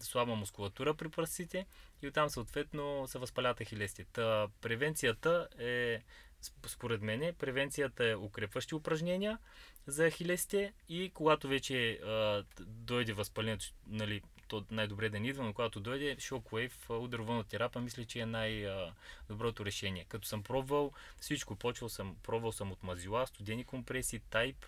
[0.00, 1.66] слаба мускулатура при пръстите
[2.02, 4.04] и оттам съответно се възпалят ахилести.
[4.04, 6.02] Та, превенцията е,
[6.42, 9.38] сп- според мен, превенцията е укрепващи упражнения
[9.86, 15.52] за ахилестите и когато вече а, дойде възпалението, нали, то най-добре да не идва, но
[15.52, 20.04] когато дойде Shockwave, а, ударовълна терапия, мисля, че е най-доброто решение.
[20.08, 24.66] Като съм пробвал всичко, почвал съм, пробвал съм от мазила, студени компресии, тайп,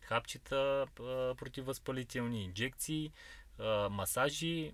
[0.00, 0.86] хапчета
[1.36, 3.12] противовъзпалителни, инжекции,
[3.90, 4.72] масажи,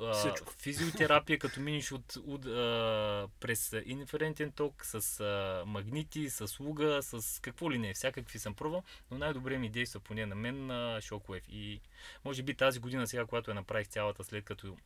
[0.00, 0.52] а, Всичко.
[0.52, 7.40] физиотерапия, като миниш от, от а, през инферентен ток, с а, магнити, с луга, с
[7.42, 11.48] какво ли не, всякакви съм пробвал, но най-добре ми действа поне на мен на Shockwave.
[11.48, 11.80] И
[12.24, 14.76] може би тази година сега, когато я направих цялата след като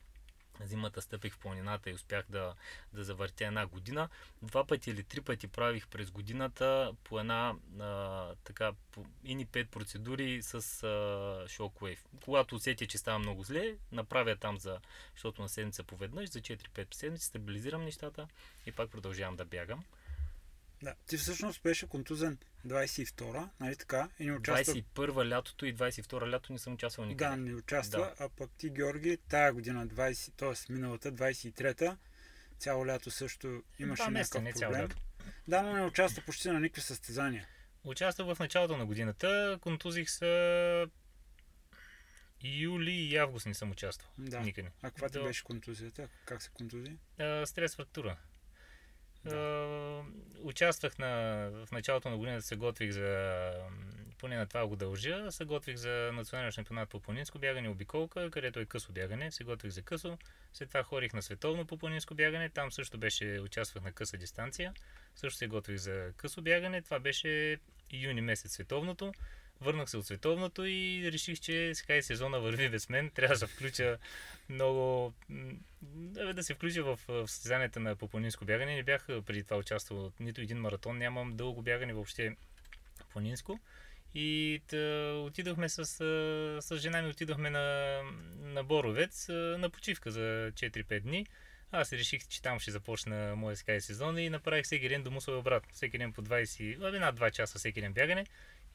[0.61, 2.55] зимата стъпих в планината и успях да,
[2.93, 4.09] да завъртя една година.
[4.43, 9.71] Два пъти или три пъти правих през годината по една а, така по, ини пет
[9.71, 10.59] процедури с а,
[11.49, 11.99] Shockwave.
[12.25, 14.81] Когато усетя, че става много зле, направя там за,
[15.15, 18.29] защото на седмица поведнъж, за 4-5 седмици, стабилизирам нещата
[18.67, 19.85] и пак продължавам да бягам.
[20.83, 20.95] Да.
[21.07, 24.09] Ти всъщност беше контузен 22-а, нали така?
[24.19, 27.31] И не участва 21 лятото и 22 лято не съм участвал никъде.
[27.31, 28.15] Да, не участва, Да.
[28.19, 30.73] а пък ти, Георги, тая година, 20, т.е.
[30.73, 31.97] миналата, 23-та,
[32.59, 34.85] цяло лято също имаше месеца, някакъв не проблем.
[34.85, 34.97] лято.
[35.49, 37.47] Да, но не участва почти на никакви състезания.
[37.85, 40.87] Участвах в началото на годината, контузих се
[42.43, 44.11] юли и август не съм участвал.
[44.19, 44.41] Да.
[44.41, 44.71] Никъде.
[44.83, 46.09] А каква ти До- беше контузията?
[46.25, 46.97] Как се контузи?
[47.19, 48.17] А, стрес фрактура.
[49.27, 50.03] А,
[50.43, 51.07] участвах на,
[51.67, 53.53] в началото на годината, се готвих за,
[54.19, 58.61] поне на това го дължа, се готвих за национален шампионат по планинско бягане, обиколка, където
[58.61, 60.19] е късо бягане, се готвих за късо.
[60.53, 64.75] След това ходих на световно по планинско бягане, там също беше, участвах на къса дистанция,
[65.17, 67.59] също се готвих за късо бягане, това беше
[67.93, 69.13] юни месец световното.
[69.61, 73.11] Върнах се от световното и реших, че сега и сезона върви без мен.
[73.15, 73.99] Трябва да се включа
[74.49, 75.15] много...
[76.35, 78.75] да се включа в, състезанията на по планинско бягане.
[78.75, 82.37] Не бях преди това участвал в нито един маратон, нямам дълго бягане въобще
[83.13, 83.61] планинско.
[84.15, 84.77] И тъ,
[85.27, 85.85] отидохме с,
[86.61, 88.01] с жена ми, отидохме на,
[88.39, 91.27] на Боровец на почивка за 4-5 дни.
[91.73, 95.31] Аз реших, че там ще започна моя скай сезон и направих всеки ден до и
[95.31, 95.69] обратно.
[95.73, 98.27] Всеки ден по 20, абе над 2 часа всеки ден бягане.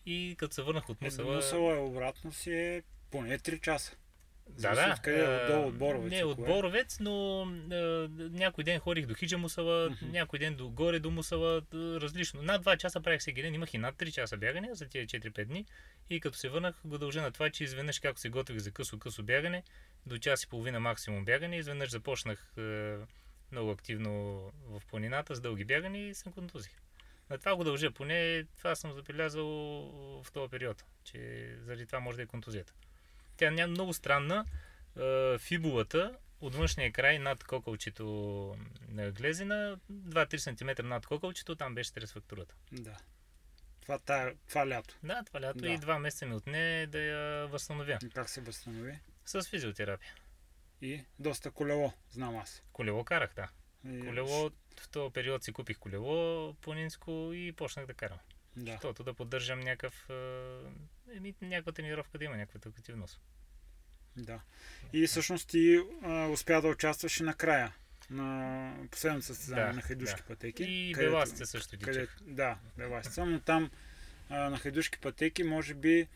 [0.06, 1.36] И като се върнах от Е, Мусала...
[1.36, 3.96] Мусала е обратно си е поне 3 часа.
[4.50, 4.94] Да, да.
[4.94, 6.12] Откъде е, отдолу от Боровец.
[6.12, 6.46] Не, от кое.
[6.46, 7.42] Боровец, но
[7.72, 7.76] а,
[8.32, 10.12] някой ден ходих до Хиджа Мусала, Мгм.
[10.12, 12.42] някой ден до горе до Мусала, различно.
[12.44, 15.46] Над 2 часа правих всеки ден, имах и над 3 часа бягане за тия 4-5
[15.46, 15.66] дни.
[16.10, 19.24] И като се върнах, го дължа на това, че изведнъж както се готвих за късо-късо
[19.24, 19.64] бягане,
[20.06, 22.98] до час и половина максимум бягане, изведнъж започнах а,
[23.52, 24.12] много активно
[24.68, 26.72] в планината с дълги бягане и съм контузих.
[27.30, 29.46] На това го дължа, поне това съм забелязал
[30.24, 32.74] в този период, че заради това може да е контузията.
[33.38, 34.46] Тя няма много странна.
[35.00, 38.06] Е, Фибулата от външния край над кокълчето
[38.90, 42.56] на глезена, 2-3 см над кокълчето, там беше стрес фактурата.
[42.72, 42.98] Да.
[43.82, 44.96] Това, тая, това лято.
[45.04, 45.70] Да, това лято Да.
[45.70, 47.98] и два месеца ми отне да я възстановя.
[48.06, 49.00] И Как се възстанови?
[49.26, 50.14] С физиотерапия.
[50.82, 52.64] И доста колело, знам аз.
[52.74, 53.50] Колело карах, да.
[53.88, 58.18] И, Колело, в този период си купих колело планинско и почнах да карам.
[58.56, 58.72] Да.
[58.72, 60.10] Защото да поддържам някакъв,
[61.16, 63.20] еми, някаква тренировка да има, някаква активност.
[64.18, 64.40] Да.
[64.94, 67.74] И всъщност ти а, успя да участваш и накрая
[68.10, 70.28] на последното състезание Да, на хайдушки да.
[70.28, 70.64] пътеки.
[70.64, 73.72] И където- беласите също къде, Да, беласица, но там
[74.30, 76.08] а, на хайдушки пътеки може би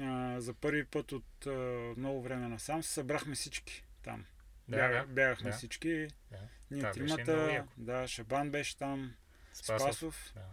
[0.00, 1.50] а, за първи път от а,
[1.96, 4.24] много време насам събрахме всички там.
[4.70, 5.56] Да, Бяга, да, бягахме да.
[5.56, 6.08] всички.
[6.30, 6.38] Да.
[6.70, 9.14] Ние Това тримата, да, Шабан беше там,
[9.52, 9.82] Спасов.
[9.82, 10.44] Спасов, Да.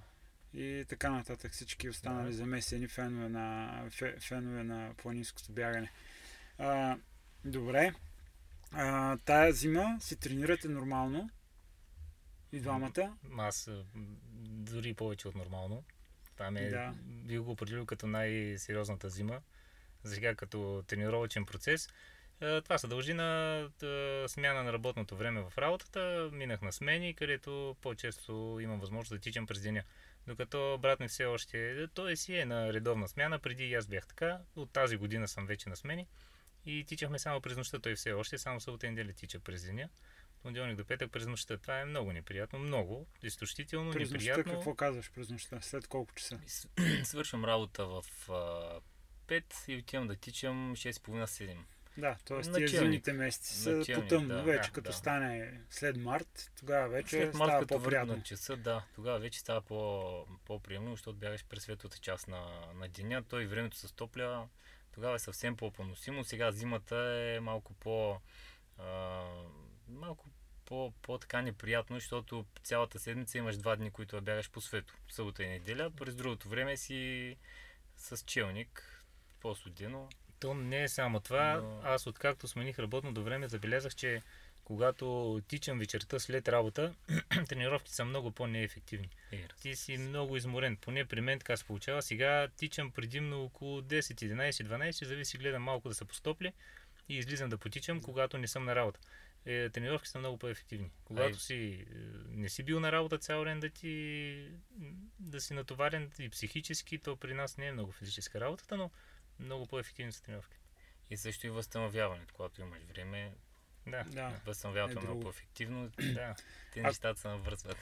[0.59, 1.51] и така нататък.
[1.51, 2.33] Всички останали Да.
[2.33, 5.91] замесени фенове на, фе, фенове на планинското бягане.
[6.57, 6.97] А,
[7.45, 7.93] добре.
[8.71, 11.29] А, тая зима си тренирате нормално.
[12.51, 13.17] И двамата.
[13.37, 13.69] Аз
[14.39, 15.83] дори повече от нормално.
[16.35, 16.93] Там е, Да.
[17.01, 19.41] бих го определил като най-сериозната зима.
[20.03, 21.89] За сега като тренировачен процес.
[22.41, 26.29] А, Това се дължи на а, смяна на работното време в работата.
[26.33, 29.83] Минах на смени, където по-често имам възможност да тичам през деня.
[30.27, 34.07] Докато брат ми все още, той си е на редовна смяна, преди и аз бях
[34.07, 34.39] така.
[34.55, 36.07] От тази година съм вече на смени.
[36.65, 39.89] И тичахме само през нощта, той все още, само събота и неделя тича през деня.
[40.41, 41.57] Понеделник до петък през нощта.
[41.57, 44.53] Това е много неприятно, много, изтощително, През нощта неприятно.
[44.53, 45.61] какво казваш през нощта?
[45.61, 46.39] След колко часа?
[47.03, 48.79] Свършвам работа в а,
[49.27, 51.57] 5 и отивам да тичам 6.30-7.
[51.97, 52.41] Да, т.е.
[52.41, 54.27] тия зимните месеци са Началник, по-тъмно.
[54.27, 54.93] да, вече да, като да.
[54.93, 58.23] стане след март, тогава вече След март, става по-приятно.
[58.23, 63.23] часа, да, тогава вече става по, по-приемно, защото бягаш през светлата част на, на деня,
[63.23, 64.47] той времето се стопля,
[64.91, 66.23] тогава е съвсем по-поносимо.
[66.23, 68.19] Сега зимата е малко по...
[68.77, 69.23] А,
[69.89, 70.25] малко
[70.65, 75.47] по, по-така неприятно, защото цялата седмица имаш два дни, които бягаш по свето, събота и
[75.49, 75.91] неделя.
[75.91, 77.35] През другото време си
[77.97, 79.03] с челник,
[79.39, 80.09] по-студено.
[80.39, 81.53] То не е само това.
[81.53, 84.21] Но- Аз откакто смених работното време, забелязах, че
[84.63, 86.93] когато тичам вечерта след работа,
[87.49, 89.09] тренировките са много по-неефективни.
[89.31, 90.77] Е, Ти си много изморен.
[90.77, 92.01] Поне при мен така се получава.
[92.01, 96.53] Сега тичам предимно около 10, 11, 12, зависи, гледам малко да се постопли
[97.09, 98.99] и излизам да потичам, когато не съм на работа.
[99.45, 100.91] Е, тренировки са много по-ефективни.
[101.03, 101.33] Когато Ай.
[101.33, 101.95] си, е,
[102.29, 104.47] не си бил на работа цял ден да ти
[105.19, 108.91] да си натоварен и психически, то при нас не е много физическа работата, но
[109.39, 110.57] много по-ефективни са тренировки.
[111.09, 113.33] И също и възстановяването, когато имаш време,
[113.87, 114.03] Да.
[114.03, 114.41] Да.
[114.45, 115.91] възстановяването Е е много по-ефективно.
[116.13, 116.35] да.
[116.73, 117.77] Те нещата се навързват.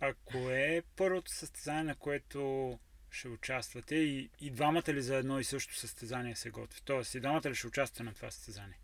[0.00, 2.78] А кое е първото състезание, на което
[3.10, 6.80] ще участвате и, и двамата ли за едно и също състезание се готви?
[6.84, 8.78] Тоест и двамата ли ще участвате на това състезание?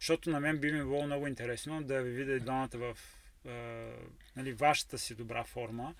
[0.00, 2.98] Защото на мен би ми било много интересно да ви видя и двамата в
[3.46, 3.92] е,
[4.36, 5.94] нали, вашата си добра форма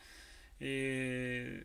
[0.61, 0.75] и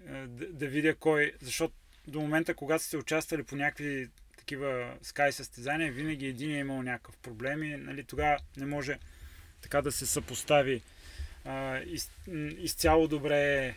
[0.06, 1.76] е, да, да видя кой, защото
[2.08, 7.18] до момента, когато сте участвали по някакви такива скай състезания, винаги един е имал някакъв
[7.18, 9.00] проблем и нали, тогава не може
[9.62, 10.82] така да се съпостави
[11.46, 12.12] а, из,
[12.58, 13.76] изцяло добре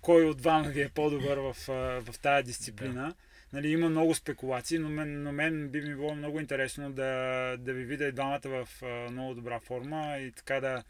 [0.00, 1.56] кой от двама ви е по-добър в,
[2.00, 3.14] в тая дисциплина.
[3.52, 7.72] нали, има много спекулации, но мен, но мен би ми било много интересно да, да
[7.72, 10.82] ви видя и двамата в а, много добра форма и така да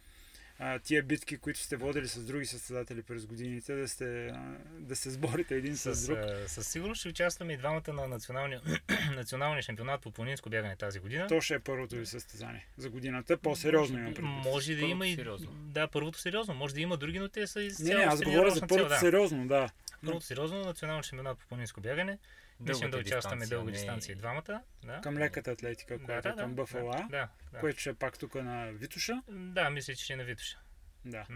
[0.59, 4.97] а, тия битки, които сте водили с други състезатели през годините, да, сте, а, да
[4.97, 6.19] се сборите един с, С, друг.
[6.47, 8.61] със сигурност ще участваме и двамата на националния,
[9.17, 11.27] националния шампионат по планинско бягане тази година.
[11.27, 13.37] То ще е първото ви състезание за годината.
[13.37, 14.31] По-сериозно имам предвид.
[14.45, 15.15] Може да Първото има и...
[15.15, 15.51] сериозно.
[15.53, 16.55] Да, първото сериозно.
[16.55, 19.47] Може да има други, но те са из Не, не, аз говоря за първото сериозно,
[19.47, 19.71] да.
[20.05, 22.19] Първото сериозно национално шампионат по планинско бягане.
[22.61, 24.63] Мислим да участваме дълга не- дистанция и двамата.
[24.85, 25.01] Да.
[25.01, 28.67] Към леката атлетика, която е към БФЛА, Да, да, което ще е пак тук на
[28.67, 29.23] Витуша.
[29.29, 30.59] да, мисля, че ще е на Витуша.
[31.05, 31.27] Да.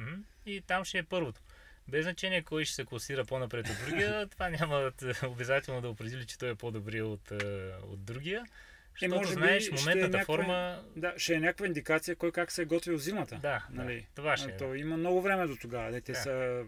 [0.46, 1.40] И там ще е първото.
[1.88, 4.92] Без значение кой ще се класира по-напред от другия, това няма да-
[5.24, 7.36] обязателно да определи, че той е по-добрия от, е,
[7.82, 8.44] от другия.
[8.92, 10.84] Защото може би знаеш, е моментната някаква- форма...
[10.96, 13.36] Да, ще е някаква индикация кой как се е готвил зимата.
[13.36, 14.00] Да, нали?
[14.00, 14.56] да, това ще е.
[14.56, 15.90] То има много време до тогава.
[15.92, 16.18] Де, те Да.
[16.18, 16.64] са...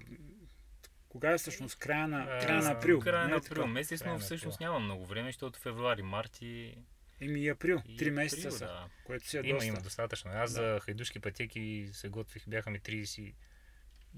[1.13, 1.77] Кога е всъщност?
[1.77, 3.01] Края на, А, края на април.
[3.01, 4.67] Края на е април месец, но всъщност април.
[4.67, 6.75] няма много време, защото февруари, март и...
[7.21, 7.83] Еми и април.
[7.99, 8.65] Три месеца април, са.
[8.65, 8.89] Да.
[9.05, 9.67] Което си е Има, доста.
[9.67, 10.31] има достатъчно.
[10.35, 10.75] Аз Да.
[10.75, 13.35] за хайдушки пътеки се готвих, бяха ми 30,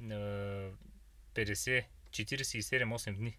[0.01, 0.71] а,
[1.35, 3.37] 50, 47-8 дни.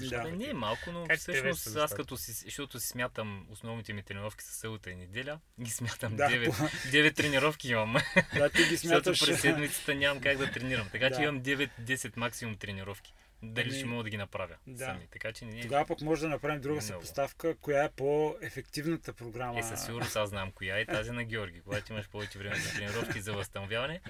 [0.00, 0.24] Да.
[0.24, 1.96] Не е малко, но Как всъщност аз достатъчно?
[1.96, 6.24] като си, защото си смятам основните ми тренировки са събота и неделя, ги смятам Да,
[6.24, 6.52] 9, по-
[6.88, 7.96] 9 тренировки имам.
[8.34, 8.80] да, ти ги Защото
[9.16, 9.20] смяташ.
[9.20, 10.88] през седмицата нямам как да тренирам.
[10.88, 11.16] Така Да.
[11.16, 13.14] че имам 9-10 максимум тренировки.
[13.42, 14.84] Дали Ами, ще мога да ги направя да.
[14.84, 15.06] сами.
[15.08, 16.82] Така че не Тогава пък може да направим друга Много.
[16.84, 19.58] съпоставка, коя е по-ефективната програма.
[19.58, 21.60] Е, със сигурност аз знам коя е тази на Георги.
[21.60, 24.00] Когато имаш повече време за тренировки и за възстановяване,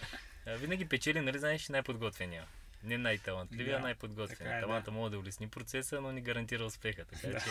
[0.48, 2.44] винаги печели, нали знаеш, най-подготвения.
[2.82, 4.60] Не най-талантливия, Да, така е, да.
[4.60, 7.04] Таланта мога да улесни процеса, но ни гарантира успеха.
[7.04, 7.40] Така Да.
[7.40, 7.50] че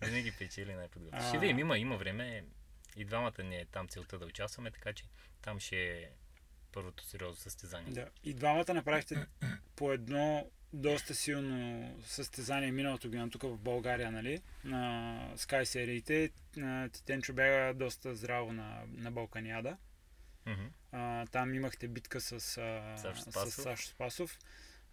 [0.06, 1.26] винаги печели най-подготвения.
[1.26, 1.28] А.
[1.28, 2.44] Ще видим, има, има време.
[2.96, 5.04] И двамата не е там целта да участваме, така че
[5.42, 6.08] там ще е
[6.72, 7.92] първото сериозно състезание.
[7.92, 8.08] Да.
[8.24, 9.26] И двамата направихте
[9.76, 14.42] по едно доста силно състезание миналото година тук в България, нали?
[14.64, 16.30] На Sky сериите.
[16.92, 19.76] Титенчо бяга доста здраво на, на Балканиада.
[20.44, 20.72] Мгм.
[20.92, 23.64] А, там имахте битка с, а, Сашо с Спасов.
[23.64, 24.38] Сашо Спасов.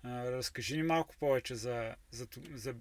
[0.03, 2.75] А, разкажи ни малко повече за, за, за...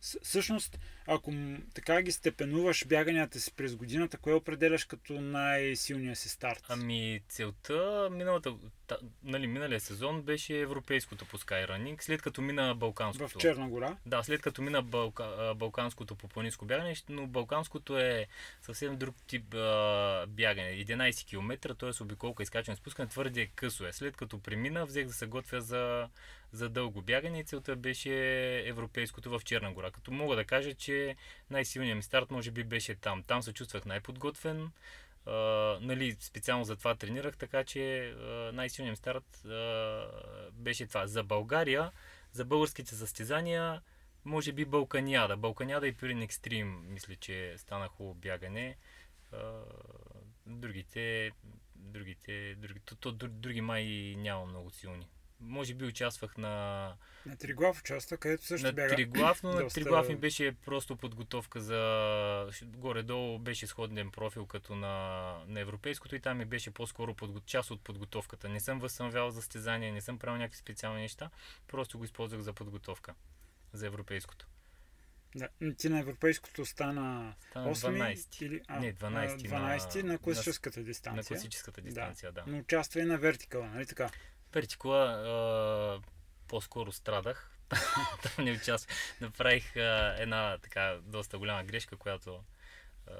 [0.00, 1.32] С- Всъщност, ако
[1.74, 6.64] така ги степенуваш бяганията си през годината, кое определяш като най-силния си старт?
[6.68, 8.54] Ами целта миналата,
[8.86, 13.28] та, нали, миналия сезон беше европейското по Skyrunning, след като мина балканското.
[13.28, 13.96] в Черна гора.
[14.06, 18.26] Да, след като мина Балка, балканското по планинско бягане, но балканското е
[18.62, 20.70] съвсем друг тип а, бягане.
[20.70, 22.02] 11 км, т.е.
[22.02, 23.92] обиколка, изкачване, спускане, твърде късо е.
[23.92, 26.08] След като премина, взех да се готвя за,
[26.52, 28.12] за дълго бягане и целта беше
[28.60, 29.90] европейското в Черна гора.
[29.90, 31.16] Като мога да кажа, че
[31.50, 33.22] най-силният ми старт може би беше там.
[33.22, 34.70] Там се чувствах най-подготвен.
[35.26, 38.14] Uh, нали, специално за това тренирах, така че
[38.52, 41.06] най-силният ми старт uh, беше това.
[41.06, 41.92] За България,
[42.32, 43.82] за българските състезания,
[44.24, 45.36] може би Балканиада.
[45.36, 48.76] Балканиада и Пирин Екстрим, мисля, че стана хубаво бягане.
[49.32, 49.52] А,
[50.46, 51.32] другите,
[51.74, 55.06] другите, други, то, то, дру- други май няма много силни.
[55.40, 56.94] Може би участвах на,
[57.26, 58.94] На Триглав участва, където също на бяга.
[58.94, 62.50] Триглав, но на Триглав ми беше просто подготовка за...
[62.64, 67.40] Горе-долу беше сходен профил като на, на европейското и там ми беше по-скоро подго...
[67.40, 68.48] част от подготовката.
[68.48, 71.30] Не съм възстановявал за състезания, не съм правил някакви специални неща,
[71.68, 73.14] просто го използвах за подготовка
[73.72, 74.46] за европейското.
[75.36, 75.48] Да.
[75.78, 78.42] Ти на европейското стана Стана 8 12.
[78.42, 79.28] или, а, Не, 12 на,
[79.78, 81.24] 12 на, на- класическата На дистанция.
[81.24, 82.44] класическата дистанция, да.
[82.46, 84.10] Но участва и на вертикала, нали така?
[84.56, 86.00] Пертикула а,
[86.48, 87.50] по-скоро страдах.
[88.22, 88.96] Там не участвах.
[89.20, 92.40] Направих а, една така доста голяма грешка, която
[93.06, 93.12] а,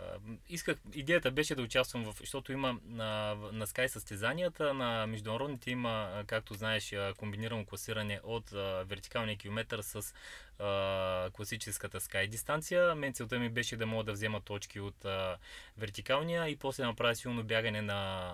[0.49, 6.24] исках, идеята беше да участвам в, защото има на, на Sky състезанията, на международните има,
[6.26, 10.14] както знаеш, комбинирано класиране от а, вертикалния километър с
[10.59, 12.95] а, класическата Sky дистанция.
[12.95, 15.37] Мен целта ми беше да мога да взема точки от а,
[15.78, 18.32] вертикалния и после направя силно бягане на,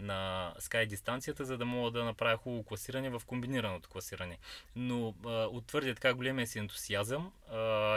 [0.00, 4.38] на Sky дистанцията, за да мога да направя хубаво класиране в комбинираното класиране.
[4.76, 7.56] Но а, от твърде така големия си ентусиазъм а,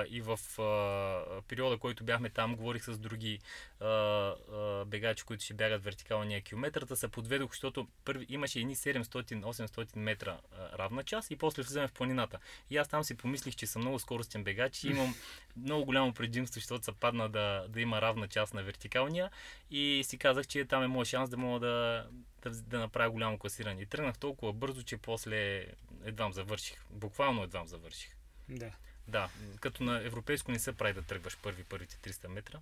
[0.09, 3.39] и в а, периода, който бяхме там, говорих с други
[3.79, 8.75] а, а, бегачи, които ще бягат вертикалния километър, да се подведох, защото първи, имаше едни
[8.75, 12.39] 700-800 метра а, равна част и после влизаме в планината.
[12.69, 15.15] И аз там си помислих, че съм много скоростен бегач и имам
[15.57, 19.29] много голямо предимство, защото се падна да, да има равна част на вертикалния
[19.71, 21.92] и си казах, че там е моят шанс да мога да,
[22.41, 23.81] да, да направя голямо класиране.
[23.81, 25.65] И тръгнах толкова бързо, че после
[26.03, 26.85] едвам завърших.
[26.89, 28.15] Буквално едвам завърших.
[28.49, 28.71] Да.
[29.07, 29.29] Да,
[29.59, 32.59] като на европейско не се прави да тръгваш първи първите 300 метра.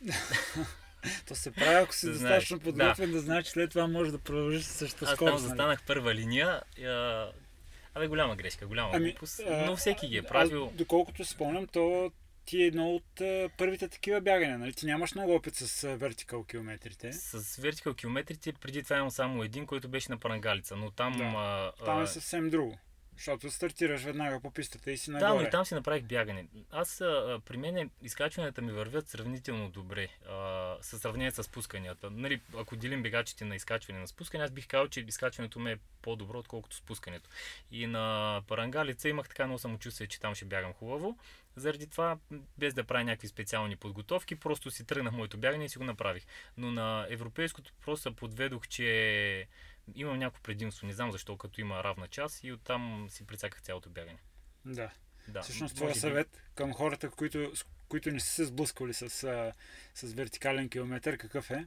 [1.28, 3.20] То се прави, ако си Да достатъчно подготвен, да.
[3.20, 5.34] знаеш, след това можеш да продължиш със същата Аз там скорост.
[5.34, 5.48] нали?
[5.48, 6.62] застанах първа линия.
[6.80, 7.30] а,
[7.94, 9.40] Абе, голяма грешка, голяма Ами, глупост.
[9.46, 10.72] Но всеки ги е Аз, правил.
[10.74, 12.12] доколкото си спомням, то
[12.46, 14.72] ти е едно от а, първите такива бягания, нали?
[14.72, 17.12] Ти нямаш много опит с вертикал километрите.
[17.12, 21.16] С вертикал километрите, преди това имам само един, който беше на Парангалица, но там...
[21.16, 21.24] Да.
[21.24, 22.78] А, Там е съвсем друго.
[23.16, 25.42] Защото стартираш веднага по пистата и си Да, нагоре.
[25.42, 26.46] но и там си направих бягане.
[26.70, 32.10] Аз, а, при мен изкачванията ми вървят сравнително добре, а, със сравнение с спусканията.
[32.10, 35.78] Нали, ако делим бегачите на изкачване на спускане, аз бих казал, че изкачването ми е
[36.02, 37.30] по-добро, отколкото спускането.
[37.70, 41.18] И на Парангалица имах така едно самочувствие, че там ще бягам хубаво.
[41.56, 42.18] Заради това,
[42.58, 46.26] без да правя някакви специални подготовки, просто си тръгнах моето бягане и си го направих.
[46.56, 49.46] Но на европейското просто подведох, че
[49.94, 50.86] имам някакво предимство.
[50.86, 54.18] Не знам защо, като има равна част и оттам си прецаках цялото бягане.
[54.64, 54.90] Да.
[55.28, 57.52] Да, Всъщност твоя би- съвет към хората, които,
[57.88, 59.10] които не са се сблъсквали с,
[59.94, 61.66] с вертикален километър, какъв е?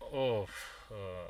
[0.00, 0.46] О,
[0.90, 1.26] а,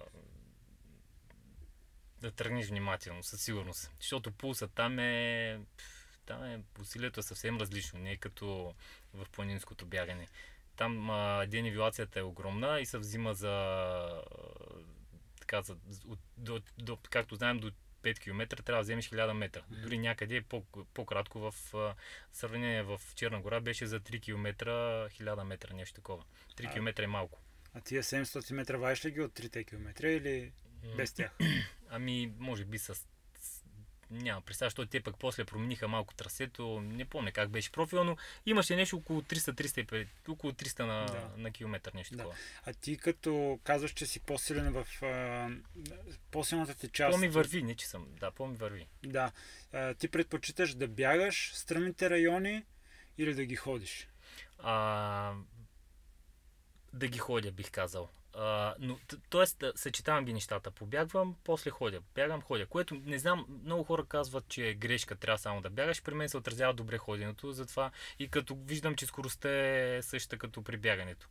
[2.20, 3.92] да тръгнеш внимателно, със сигурност.
[4.00, 5.60] Защото пулсът там е...
[6.26, 8.74] Там е усилието е съвсем различно, не е като
[9.14, 10.28] в планинското бягане.
[10.76, 14.22] Там а, денивилацията е огромна и се взима за...
[15.46, 15.76] така, за,
[16.06, 17.70] от, до, до, както знаем, до
[18.02, 19.62] 5 км трябва да вземеш 1000 метра.
[19.70, 21.94] Дори някъде по, по-кратко в а,
[22.32, 26.24] сравнение в Черна гора беше за 3 км 1000 метра, нещо такова.
[26.56, 27.40] 3 А, км е малко.
[27.74, 30.52] А тия 700 метра ваеш ли ги от 3 км или
[30.96, 31.38] без тях?
[31.90, 33.06] Ами, може би с...
[34.10, 36.80] Няма представа, защото те пък после промениха малко трасето.
[36.80, 41.30] Не помня как беше профил, но имаше нещо около 300-350, около 300 на, Да.
[41.36, 42.18] на километър, нещо Да.
[42.18, 42.36] такова.
[42.66, 45.48] А ти като казваш, че си по-силен в а,
[46.30, 47.12] по-силната ти част.
[47.14, 48.06] По-ми върви, не че съм.
[48.20, 48.86] Да, по-ми върви.
[49.02, 49.32] Да.
[49.72, 52.64] А, ти предпочиташ да бягаш стръмните райони
[53.18, 54.08] или да ги ходиш?
[54.58, 55.32] А,
[56.92, 58.08] да ги ходя, бих казал.
[58.38, 58.98] А, но,
[59.30, 60.70] тоест, съчетавам ги нещата.
[60.70, 62.00] Побягвам, после ходя.
[62.14, 62.66] Бягам, ходя.
[62.66, 66.02] Което не знам, много хора казват, че е грешка, трябва само да бягаш.
[66.02, 70.62] При мен се отразява добре ходенето, затова и като виждам, че скоростта е същата като
[70.62, 71.28] при бягането.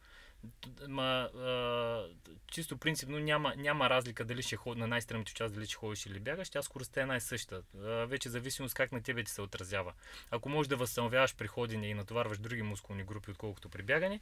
[0.88, 2.08] Ма, а,
[2.48, 6.20] чисто принципно няма, няма разлика дали ще ходи на най-стръмните част, дали ще ходиш или
[6.20, 7.62] бягаш, тя скоростта е най-съща.
[8.08, 9.94] Вече зависимост как на тебе ти се отразява.
[10.32, 14.20] Ако можеш да възстановяваш при ходене и натоварваш други мускулни групи, отколкото при бягане,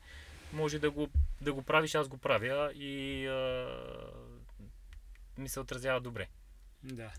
[0.53, 1.09] може да го,
[1.41, 3.67] да го правиш, аз го правя и а,
[5.38, 6.28] ми се отразява добре.
[6.84, 7.11] Да.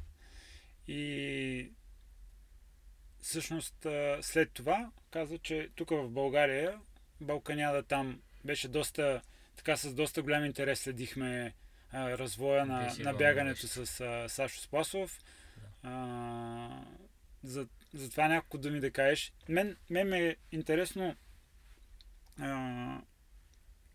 [0.89, 1.71] И
[3.21, 3.87] всъщност
[4.21, 6.81] след това каза, че тук в България,
[7.21, 9.21] Балканяда там беше доста,
[9.57, 11.55] така с доста голям интерес следихме
[11.93, 15.21] а, развоя на, Беше на бягането с а, Сашо Спасов.
[15.83, 16.83] А,
[17.45, 19.33] за, за това няколко думи да кажеш.
[19.49, 21.17] Мен, мен ме е интересно
[22.41, 23.01] а,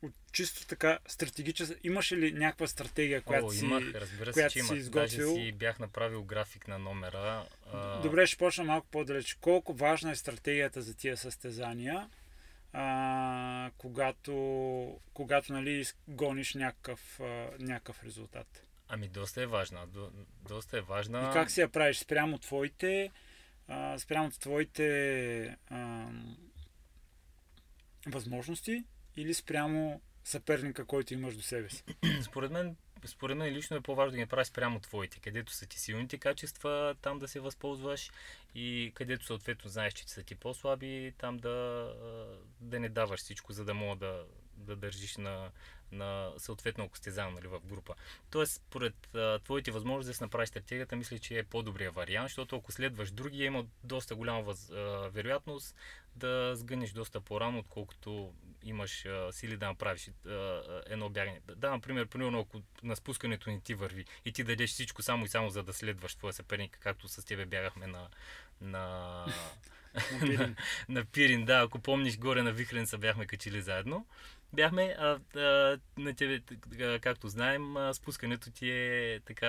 [0.01, 1.75] от чисто така стратегическа.
[1.83, 3.65] Имаше ли някаква стратегия, която О, си...
[3.65, 4.79] имах, разбира се, която че си имах.
[4.79, 5.33] изготвил.
[5.33, 7.45] Даже си бях направил график на номера.
[7.73, 9.33] А, Добре, ще почна малко по-далеч.
[9.33, 12.09] Колко важна е стратегията за тия състезания,
[12.73, 18.63] а, когато, когато нали, гониш някакъв, а, някакъв резултат?
[18.87, 19.87] Ами доста е важна.
[19.87, 20.11] До,
[20.47, 21.29] доста е важна.
[21.29, 23.11] И как си я правиш спрямо твоите,
[23.67, 26.07] а, спрямо твоите а,
[28.07, 28.83] възможности
[29.15, 31.83] или спрямо съперника, който имаш до себе си?
[32.23, 32.75] Според мен,
[33.05, 36.95] според мен лично е по-важно да ги направиш прямо твоите, където са ти силните качества,
[37.01, 38.11] там да се възползваш
[38.55, 41.89] и където съответно знаеш, че са ти по-слаби, там да,
[42.61, 44.25] да не даваш всичко, за да мога да,
[44.57, 45.51] да държиш на,
[45.91, 47.93] на съответно ако сте заедно нали, в група.
[48.31, 52.55] Тоест, според а, твоите възможности да си направиш стратегията, мисля, че е по-добрия вариант, защото
[52.55, 55.75] ако следваш другия, има доста голяма въз, а, вероятност
[56.15, 58.33] да сгънеш доста по-рано, отколкото
[58.63, 61.41] имаш а, сили да направиш а, а, едно бягане.
[61.55, 65.29] Да, например, примерно, ако на спускането не ти върви и ти дадеш всичко само и
[65.29, 68.07] само за да следваш твоя съперник, както с тебе бягахме на,
[68.61, 69.25] на,
[70.11, 70.55] На Пирин?
[70.89, 74.05] на Пирин, да, ако помниш, горе на Вихрен се бяхме качили заедно.
[74.53, 76.41] Бяхме, а, а, на тебе,
[76.99, 79.47] както знаем, спускането ти е така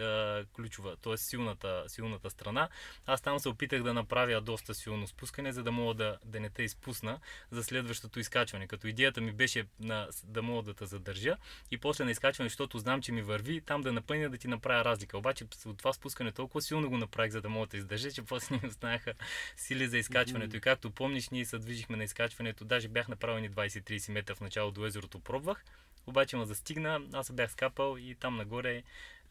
[0.00, 1.16] а, ключова, т.е.
[1.16, 2.68] Силната, силната страна.
[3.06, 6.50] Аз там се опитах да направя доста силно спускане, за да мога да, да не
[6.50, 7.20] те изпусна
[7.50, 8.66] за следващото изкачване.
[8.66, 11.36] Като идеята ми беше на, да мога да те задържа
[11.70, 14.84] и после на изкачване, защото знам, че ми върви, там да напъня да ти направя
[14.84, 15.18] разлика.
[15.18, 18.60] Обаче от това спускане толкова силно го направих, за да мога да издържа, че после
[18.62, 19.14] ми останаха
[19.56, 20.56] сили за изкачването.
[20.56, 24.40] И както помниш, ние се движихме на изкачването, даже бях направил ни 20-30 метра в
[24.40, 25.64] начало до езерото, пробвах,
[26.06, 28.82] обаче ме застигна, аз се бях скапал и там нагоре,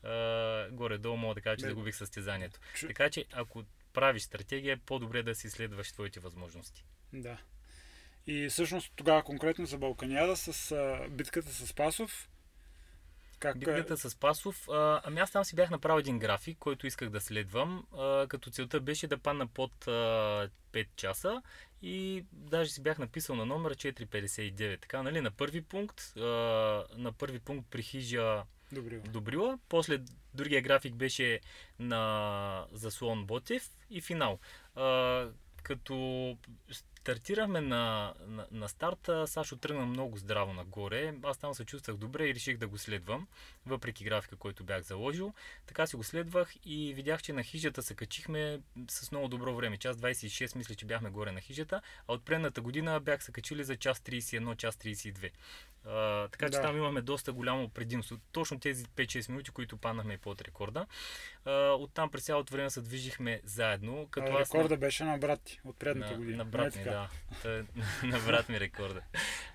[0.03, 0.09] а,
[0.71, 2.59] горе-долу мога да кажа, че загубих състезанието.
[2.75, 6.83] чу- Така че, ако правиш стратегия, по-добре да си следваш твоите възможности.
[7.13, 7.37] Да.
[8.27, 12.29] И всъщност тогава конкретно за Балканяда с а, битката с Пасов,
[13.43, 14.69] Как, Битката с Пасов.
[14.69, 18.49] А, ами аз там си бях направил един график, който исках да следвам, а, като
[18.49, 21.41] целта беше да падна под а, 5 часа
[21.81, 24.81] и даже си бях написал на номер 459.
[24.81, 26.21] Така, нали, на първи пункт, а,
[26.97, 28.99] на първи пункт при хижа Добре.
[28.99, 29.99] Добрила, после
[30.33, 31.39] другия график беше
[31.79, 34.39] на заслон Ботев и финал.
[34.75, 35.27] А,
[35.63, 36.37] като
[37.03, 41.13] стартирахме на, на, на старта, Сашо тръгна много здраво нагоре.
[41.23, 43.27] Аз там се чувствах добре и реших да го следвам,
[43.65, 45.33] въпреки графика, който бях заложил.
[45.65, 49.77] Така си го следвах и видях, че на хижата се качихме с много добро време.
[49.77, 53.63] Час 26 мисля, че бяхме горе на хижата, а от предната година бях се качили
[53.63, 55.29] за час 31, час 32.
[55.85, 56.61] А, така че Да.
[56.61, 58.17] там имаме доста голямо предимство.
[58.31, 60.85] Точно тези 5-6 минути, които паднахме под рекорда.
[61.45, 64.07] А, оттам през цялото време се движихме заедно.
[64.11, 66.37] Като А, аз на- рекорда беше на брат от предната на, година.
[66.37, 66.92] на Нали брат ми, така?
[66.93, 67.09] Да.
[67.41, 67.65] Той,
[68.03, 69.01] на брат ми рекорда.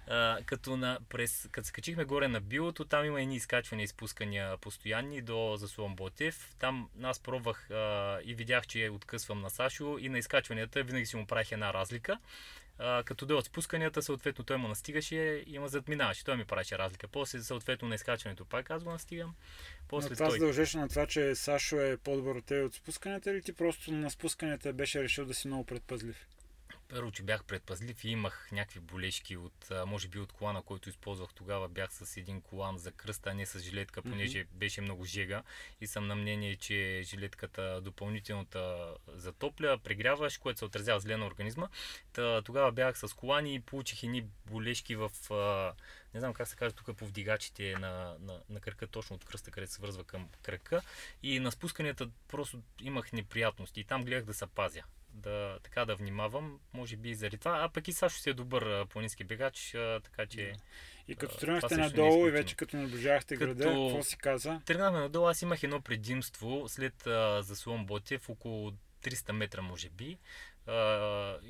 [0.06, 3.88] А, като, на, през, като се качихме горе на билото, там има едни изкачвания и
[3.88, 6.54] спускания постоянни до заслон Ботев.
[6.58, 11.16] Там аз пробвах а, и видях, че откъсвам на Сашо и на изкачванията винаги си
[11.16, 12.18] му правих една разлика.
[12.78, 16.24] А, като дойдат спусканията, съответно той му настигаше и ме задминаваше.
[16.24, 17.08] Той ми правеше разлика.
[17.08, 19.28] После, съответно, на изкачването пак аз го настигам.
[19.28, 19.34] Но
[19.88, 20.38] После това се той.
[20.38, 24.10] дължеше на това, че Сашо е по-добър от теб от спусканията или ти просто на
[24.10, 26.26] спусканията беше решил да си много предпазлив?
[26.88, 31.34] Първо, че бях предпазлив и имах някакви болешки от, може би от колана, който използвах
[31.34, 31.68] тогава.
[31.68, 35.42] Бях с един колан за кръста, а не с жилетка, понеже беше много жега.
[35.80, 38.58] И съм на мнение, че жилетката допълнително те
[39.08, 41.68] затопля, прегряваш, което се отразява зле на организма.
[42.12, 45.10] Та, тогава бях с колани и получих едни болешки в,
[46.14, 49.50] не знам как се каже тук по вдигачите на, на, на кръка, точно от кръста,
[49.50, 50.82] където се вързва към кръка.
[51.22, 54.82] И на спусканията просто имах неприятности и там гледах да се пазя
[55.18, 57.60] да, така да внимавам, може би и заради това.
[57.64, 60.52] А пък и Сашо си е добър а, планински бегач, а, така че
[61.08, 64.60] И като тръгнахте е надолу и вече като наближавахте Като- града, какво си каза?
[64.64, 65.26] тръгнахме надолу.
[65.26, 70.18] Аз имах едно предимство след а, заслон Ботев, около 300 метра може би.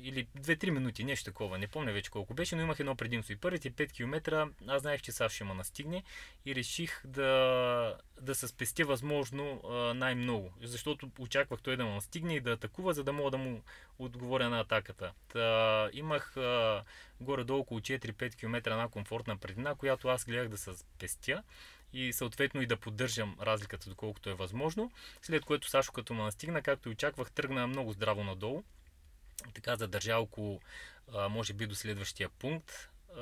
[0.03, 3.33] Или 2-3 минути, нещо такова, не помня вече колко беше, но имах едно предимство.
[3.33, 6.03] И първите 5 км аз знаех, че Сашо ще ме настигне
[6.45, 10.53] и реших да, да се спестя възможно а, най-много.
[10.61, 13.61] Защото очаквах той да ме настигне и да атакува, за да мога да му
[13.99, 15.13] отговоря на атаката.
[15.27, 16.83] Та, имах а,
[17.21, 21.43] горе-долу около 4-5 км една комфортна предина, която аз гледах да се спестя
[21.93, 24.91] и съответно и да поддържам разликата доколкото е възможно.
[25.21, 28.63] След което Сашо като ме настигна, както и очаквах, тръгна много здраво надолу.
[29.53, 30.61] Така задържа около,
[31.13, 32.89] а, може би до следващия пункт.
[33.15, 33.21] А,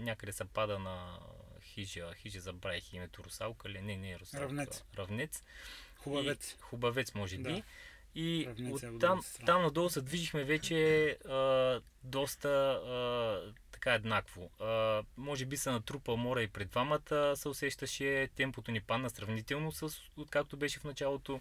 [0.00, 1.18] някъде се пада на
[1.62, 3.82] хижа, хижа забравих името Русалка ли?
[3.82, 4.46] Не, не е Русалка.
[4.46, 4.84] Равнец.
[4.98, 5.42] Равнец.
[5.96, 6.50] Хубавец.
[6.50, 7.42] И, хубавец, може би.
[7.42, 7.62] Да.
[8.14, 9.20] И е от страна.
[9.46, 14.50] там надолу се движихме вече а, доста а, така еднакво.
[14.60, 19.72] А, може би се натрупа мора и пред двамата се усещаше, темпото ни падна сравнително
[19.72, 21.40] с откакто беше в началото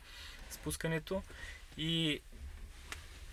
[0.49, 1.23] спускането.
[1.77, 2.21] И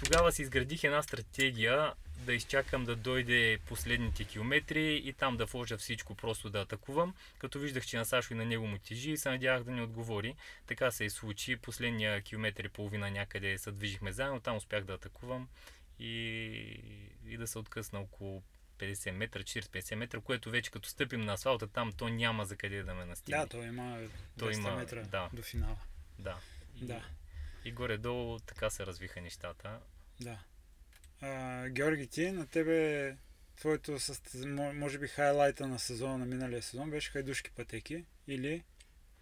[0.05, 1.93] тогава си изградих една стратегия
[2.27, 7.15] да изчакам да дойде последните километри и там да вложа всичко, просто да атакувам.
[7.39, 9.83] Като виждах, че на Сашо и на него му тежи и се надявах да ни
[9.83, 10.35] отговори.
[10.67, 11.57] Така се и случи.
[11.57, 15.49] Последния километър и половина някъде се движихме заедно, там успях да атакувам
[15.99, 16.13] и,
[17.27, 18.43] и да се откъсна около
[18.79, 22.83] 50 метра, 40-50 метра, което вече като стъпим на асфалта, там то няма за къде
[22.83, 23.41] да ме настигне.
[23.41, 25.31] Да, той има 200 Той има, метра да.
[25.33, 25.77] до финала.
[26.19, 26.37] да.
[26.81, 27.03] И, Да,
[27.65, 29.81] и горе-долу така се развиха нещата.
[30.21, 30.39] да.
[31.21, 33.17] А, Георги, ти, на тебе
[33.57, 33.99] твоето,
[34.55, 38.65] може би, хайлайта на сезона на миналия сезон беше хайдушки пътеки или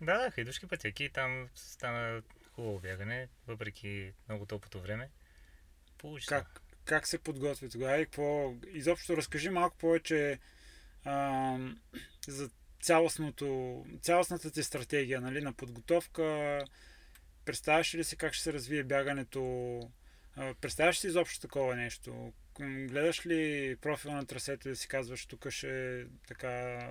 [0.01, 1.11] Да, хайдушки пътеки.
[1.15, 2.23] Там стана
[2.53, 5.11] хубаво бягане, въпреки много топлото време.
[5.99, 8.55] Получи как, как се подготви тогава и какво...
[8.67, 10.39] Изобщо разкажи малко повече
[11.05, 11.81] ам,
[12.29, 16.65] за цялостното, цялостната ти стратегия нали, на подготовка.
[17.49, 19.81] Представяш ли си как ще се развие бягането?
[20.61, 22.33] Представяш си изобщо такова нещо?
[22.61, 26.49] Гледаш ли профила на трасето и да си казваш, тук ще така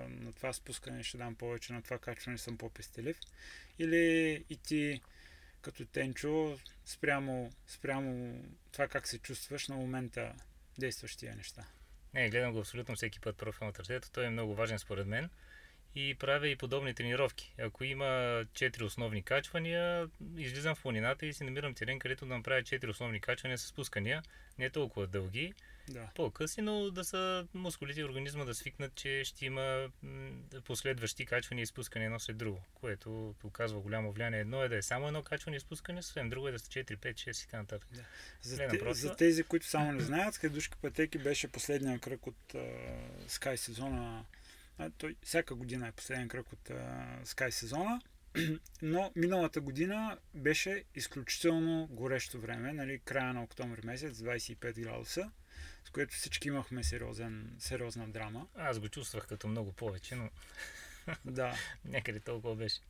[0.08, 3.16] на това спускане ще дам повече, на това качване съм по-пестелив?
[3.78, 5.00] Или и ти
[5.62, 8.42] като Тенчо спрямо, спрямо
[8.72, 10.34] това как се чувстваш на момента
[10.78, 11.64] действаш тия неща?
[12.14, 14.10] Не, гледам го абсолютно всеки път профил на трасето.
[14.10, 15.30] Той е много важен според мен.
[15.94, 17.54] И правя и подобни тренировки.
[17.58, 22.62] Ако има четири основни качвания, излизам в планината и си намирам терен, където да направя
[22.62, 24.22] четири основни качвания с спускания.
[24.58, 25.54] Не толкова дълги,
[25.88, 26.08] Да.
[26.14, 29.88] по-къси, но да са мускулите и организма да свикнат, че ще има
[30.64, 34.40] последващи качвания и спускания едно след друго, което оказва голямо влияние.
[34.40, 36.96] Едно е да е само едно качване и спускане, съвсем друго е да са 4,
[36.96, 37.88] 5, 6 и така нататък.
[38.42, 39.00] За, Гледам те, просто.
[39.06, 42.58] за тези, които само не знаят, Хайдушки пътеки беше последния кръг от а,
[43.28, 44.24] Sky сезона
[44.98, 46.74] той всяка година е последен кръг от а,
[47.24, 48.00] Sky сезона.
[48.82, 55.30] Но миналата година беше изключително горещо време, нали, края на октомври месец, 25 градуса,
[55.84, 58.46] с което всички имахме сериозен, сериозна драма.
[58.56, 60.30] Аз го чувствах като много повече, но
[61.24, 62.80] Да, някъде толкова беше.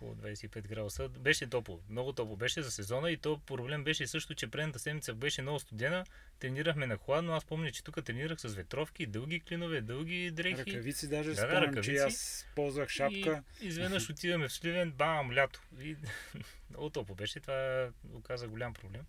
[0.00, 1.08] Около 25 градуса.
[1.08, 1.80] Беше топло.
[1.88, 5.60] Много топло беше за сезона и то проблем беше също, че предната седмица беше много
[5.60, 6.04] студена.
[6.38, 7.32] Тренирахме на хладно.
[7.32, 10.60] Аз помня, че тук тренирах с ветровки, дълги клинове, дълги дрехи.
[10.72, 11.96] ръкавици даже Да, спомням, че ръкавици.
[11.96, 13.42] аз ползвах шапка.
[13.60, 15.62] И изведнъж отиваме в Сливен, бам, лято.
[15.80, 15.96] И
[16.70, 17.40] много топло беше.
[17.40, 19.02] Това оказа голям проблем.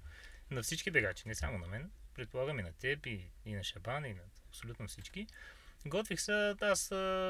[0.52, 1.92] На всички бегачи, не само на мен.
[2.16, 5.28] Предполагам и на теб, и, и на Шабан, и на абсолютно всички.
[5.86, 6.88] Готвих се, аз,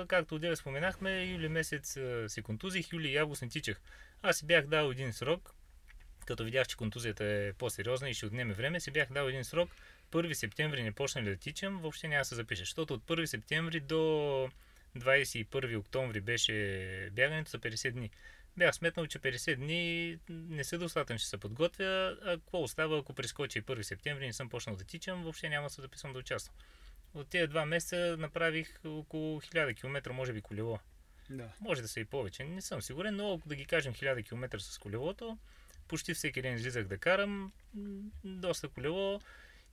[0.07, 1.97] както отдеве споменахме, юли месец
[2.27, 3.81] се контузих, юли и август не тичах.
[4.21, 5.55] Аз си бях дал един срок,
[6.25, 9.69] като видях, че контузията е по-сериозна и ще отнеме време, си бях дал един срок.
[10.11, 12.59] 1 септември не почна ли да тичам, въобще няма да се запиша.
[12.59, 13.95] Защото от 1 септември до
[14.97, 18.09] 21 октомври беше бягането за 50 дни.
[18.57, 22.17] Бях сметнал, че 50 дни не са достатъчно, ще се подготвя.
[22.25, 25.73] А какво остава, ако прескочи 1 септември не съм почнал да тичам, въобще няма да
[25.73, 26.55] се записвам да участвам.
[27.13, 30.79] От тези два месеца направих около 1000 км, може би колело.
[31.29, 31.49] Да.
[31.61, 34.59] Може да са и повече, не съм сигурен, но ако да ги кажем 1000 км
[34.59, 35.37] с колелото,
[35.87, 37.51] почти всеки ден излизах да карам,
[38.23, 39.21] доста колело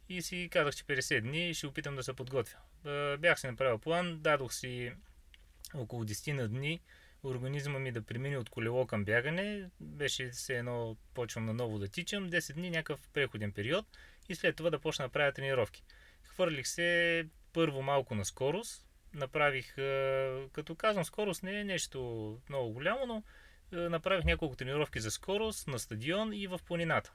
[0.09, 2.59] и си казах, че 50 дни ще опитам да се подготвя.
[3.19, 4.93] Бях си направил план, дадох си
[5.75, 6.81] около 10 на дни
[7.25, 9.71] организма ми да премине от колело към бягане.
[9.81, 13.87] Беше все едно почвам наново да тичам, 10 дни някакъв преходен период
[14.29, 15.83] и след това да почна да правя тренировки.
[16.39, 19.75] Хвърлих се първо малко на скорост, направих,
[20.53, 23.23] като казвам скорост не е нещо много голямо, но
[23.91, 27.13] направих няколко тренировки за скорост на стадион и в планината.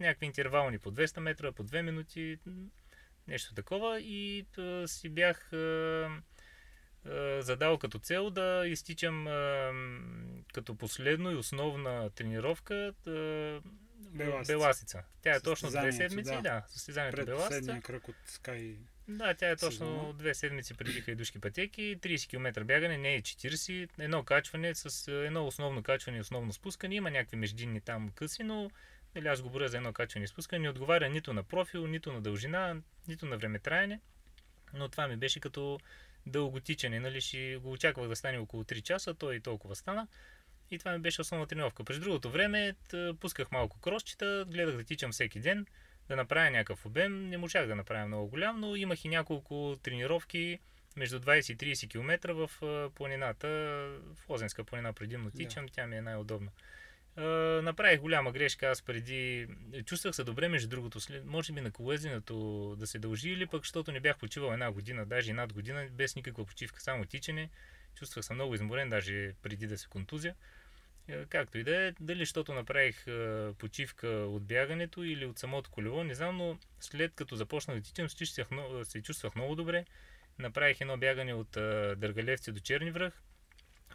[0.00, 2.38] Някакви интервални по 200 метра, по 2 минути,
[3.28, 4.46] нещо такова и
[4.86, 5.50] си бях
[7.38, 9.24] задал като цел да изтичам
[10.54, 12.94] като последно и основна тренировка
[14.10, 14.52] Беласица.
[14.52, 15.02] Беласица.
[15.22, 16.40] Тя е точно две седмици, да.
[16.40, 17.80] да, състезанието Пред Беласица.
[17.82, 18.76] кръг от Sky.
[19.08, 20.12] Да, тя е точно сезона.
[20.12, 25.46] две седмици преди хайдушки пътеки, 30 км бягане, не е 40, едно качване с едно
[25.46, 26.94] основно качване и основно спускане.
[26.94, 28.70] Има някакви междинни там къси, но
[29.14, 30.62] нали, аз го боря за едно качване и спускане.
[30.62, 32.76] Не отговаря нито на профил, нито на дължина,
[33.08, 34.00] нито на времетраене.
[34.74, 35.80] Но това ми беше като
[36.26, 37.00] дълго тичане.
[37.00, 40.08] Нали, ще го очаквах да стане около 3 часа, то и толкова стана.
[40.72, 41.84] И това ми беше основна тренировка.
[41.84, 42.74] През другото време
[43.20, 45.66] пусках малко кросчета, гледах да тичам всеки ден,
[46.08, 47.28] да направя някакъв обем.
[47.28, 50.58] Не можах да направя много голям, но имах и няколко тренировки
[50.96, 52.50] между 20 и 30 км в
[52.94, 53.48] планината,
[54.14, 56.50] в Лозенска планина предимно тичам, тя ми е най-удобна.
[57.16, 57.22] А,
[57.62, 59.46] направих голяма грешка аз преди.
[59.86, 62.36] Чувствах се добре, между другото, след, може би на колезенето
[62.78, 65.88] да се дължи или пък, защото не бях почивал една година, даже и над година,
[65.90, 67.50] без никаква почивка, само тичане.
[67.94, 70.28] Чувствах се много изморен, даже преди да се контузя.
[70.28, 70.34] Е,
[71.28, 76.04] Както и да е, дали защото направих е, почивка от бягането или от самото колело,
[76.04, 79.84] не знам, но след като започнах да тичам, се чувствах, много- се чувствах много добре.
[80.38, 83.22] Направих едно бягане от е, Дъргалевци до Черни връх.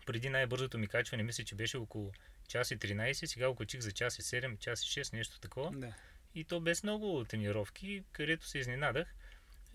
[0.05, 2.11] Преди най-бързото ми качване, мисля, че беше около
[2.47, 5.71] час и 13, сега окачих за час и 7, час и 6, нещо такова.
[5.71, 5.93] Да.
[6.35, 9.15] И то без много тренировки, където се изненадах.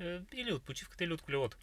[0.01, 1.57] е, Или от почивката, или от колелото.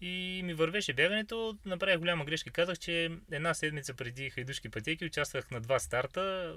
[0.00, 2.50] И ми вървеше бягането, направих голяма грешка.
[2.50, 6.54] Казах, че една седмица преди хайдушки пътеки участвах на два старта.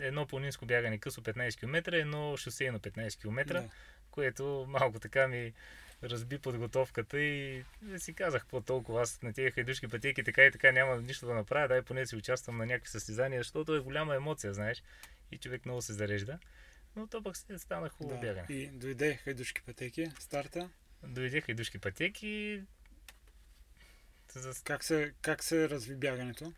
[0.00, 3.68] е, Едно планинско бягане късо 15 км, едно шосейно 15 км, Да.
[4.10, 5.52] което малко така ми
[6.02, 7.64] разби подготовката и
[7.98, 11.34] си казах по толкова аз на тези хайдушки пътеки така и така няма нищо да
[11.34, 14.82] направя, дай поне си участвам на някакви състезания, защото е голяма емоция, знаеш,
[15.32, 16.38] и човек много се зарежда.
[16.96, 18.26] Но то пък се стана хубаво да.
[18.26, 18.46] бягане.
[18.50, 20.70] И дойде хайдушки пътеки, старта.
[21.02, 22.62] Дойдеха и душки пътеки.
[24.34, 26.52] За Как се, как се разви бягането?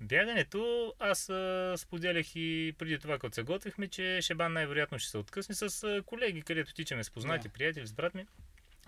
[0.00, 5.18] бягането аз а, споделях и преди това, като се готвихме, че Шебан най-вероятно ще се
[5.18, 7.52] откъсне с а, колеги, където тичаме с познати Да.
[7.52, 8.26] приятели, с брат ми.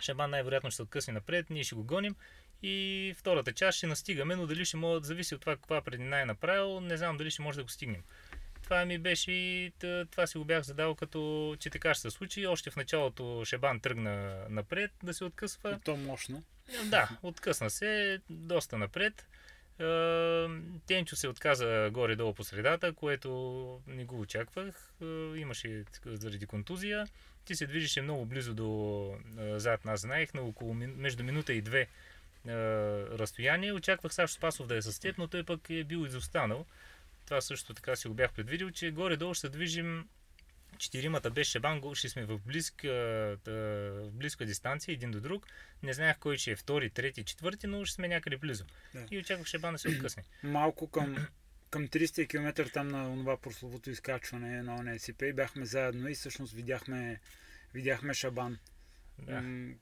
[0.00, 2.16] Шебан най-вероятно ще се откъсне напред, ние ще го гоним.
[2.62, 6.20] И втората част ще настигаме, но дали ще мога да зависи от това каква преднина
[6.20, 8.02] е направил, не знам дали ще може да го стигнем.
[8.70, 9.72] Това ми беше и
[10.10, 12.46] това си го бях задал като, че така ще се случи.
[12.46, 15.72] Още в началото Шебан тръгна напред да се откъсва.
[15.72, 16.44] И то мощно.
[16.84, 19.26] Да, откъсна се доста напред.
[20.86, 24.92] Тенчо се отказа горе-долу по средата, което не го очаквах.
[25.36, 27.06] Имаше заради контузия.
[27.44, 31.86] Ти се движеше много близо до зад нас, знаех, на около между минута и две
[32.46, 33.72] разстояние.
[33.72, 36.66] Очаквах Сашо Спасов да е с теб, но той пък е бил изостанал.
[37.30, 40.08] Това също така си го бях предвидил, че горе-долу ще движим
[40.78, 42.88] четиримата без Шабан, го- ще сме в близка,
[43.46, 45.46] в близка дистанция един до друг.
[45.82, 48.64] Не знаех кой ще е втори, трети, четвърти, но ще сме някъде близо.
[48.94, 49.06] Да.
[49.10, 50.24] И очаквах Шабан да се откъсне.
[50.42, 51.26] Малко към,
[51.70, 56.52] към 300 км там на това прословото изкачване на ОНСП и бяхме заедно и всъщност
[56.52, 57.20] видяхме,
[57.74, 58.58] видяхме Шабан.
[59.18, 59.40] Да.
[59.42, 59.74] М,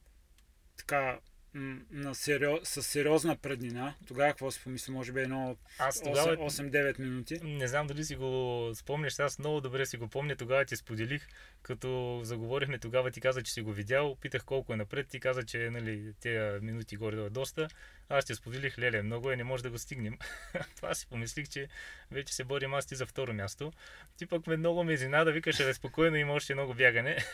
[0.77, 1.19] така,
[1.55, 3.95] на сериоз, с сериозна преднина.
[4.07, 4.93] Тогава какво си помисли?
[4.93, 7.41] Може би едно Аз тогава 8-9 минути.
[7.43, 11.29] Не знам дали си го спомняш, аз много добре си го помня, тогава ти споделих,
[11.63, 15.43] като заговорихме, тогава ти каза, че си го видял, питах колко е напред, ти каза,
[15.43, 17.69] че нали, тези минути горе е доста,
[18.09, 20.19] аз ти споделих, леле, много е, не може да го стигнем.
[20.77, 21.69] Това си помислих, че
[22.11, 23.73] вече се борим аз ти за второ място.
[24.17, 27.19] Ти пък ме много ме изненада, викаше, спокойно има още много бягане.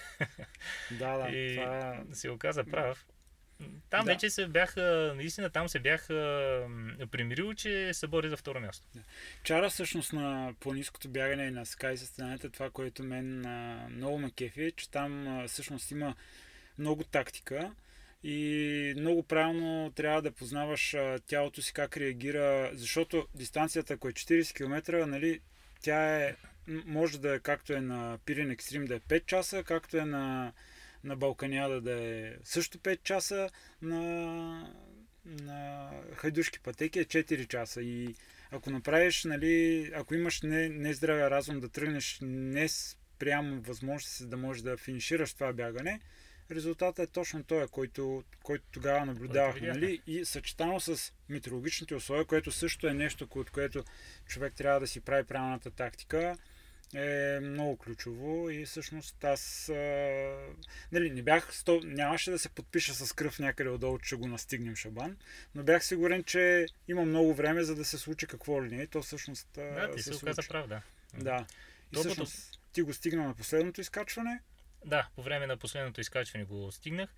[0.91, 1.37] Да, да.
[1.37, 2.03] и Това...
[2.13, 3.05] се оказа прав.
[3.91, 4.13] Там Да.
[4.13, 6.15] вече се бяха, наистина там се бяха
[7.11, 8.87] примирил, че се бори за второ място.
[9.43, 14.31] Чара всъщност на планинското бягане и на скай състоянието, това, което мен а, много ме
[14.31, 16.15] кефи, е, че там а, всъщност има
[16.79, 17.73] много тактика
[18.25, 24.13] и много правилно трябва да познаваш а, тялото си как реагира, защото дистанцията, ако е
[24.13, 25.41] 40 км, нали,
[25.81, 26.37] тя е,
[26.67, 30.53] може да е както е на Пирин Екстрим да е 5 часа, както е на,
[31.05, 33.51] на Балканиада да е също 5 часа,
[33.83, 34.75] на,
[35.25, 38.15] на хайдушки пътеки е 4 часа и
[38.51, 42.69] ако направиш, нали, ако имаш не, нездравия разум да тръгнеш не
[43.19, 46.01] прямо възможност да можеш да финишираш това бягане,
[46.51, 49.69] резултатът е точно този, който, който тогава наблюдавахме.
[49.69, 50.03] Нали?
[50.07, 53.85] И съчетано с метеорологичните условия, което също е нещо, от което
[54.27, 56.37] човек трябва да си прави правилната тактика,
[56.95, 59.75] е много ключово и всъщност аз а,
[60.93, 64.77] нали, не бях, сто, нямаше да се подпиша с кръв някъде отдолу, че го настигнем
[64.77, 65.17] Шабан,
[65.55, 68.83] но бях сигурен, че има много време за да се случи какво ли не.
[68.83, 70.49] И то всъщност Да, ти се оказа случи.
[70.49, 70.83] прав, да.
[71.15, 71.47] Да.
[71.83, 74.41] И Доброто- всъщност ти го стигна на последното изкачване.
[74.85, 77.11] Да, по време на последното изкачване го стигнах.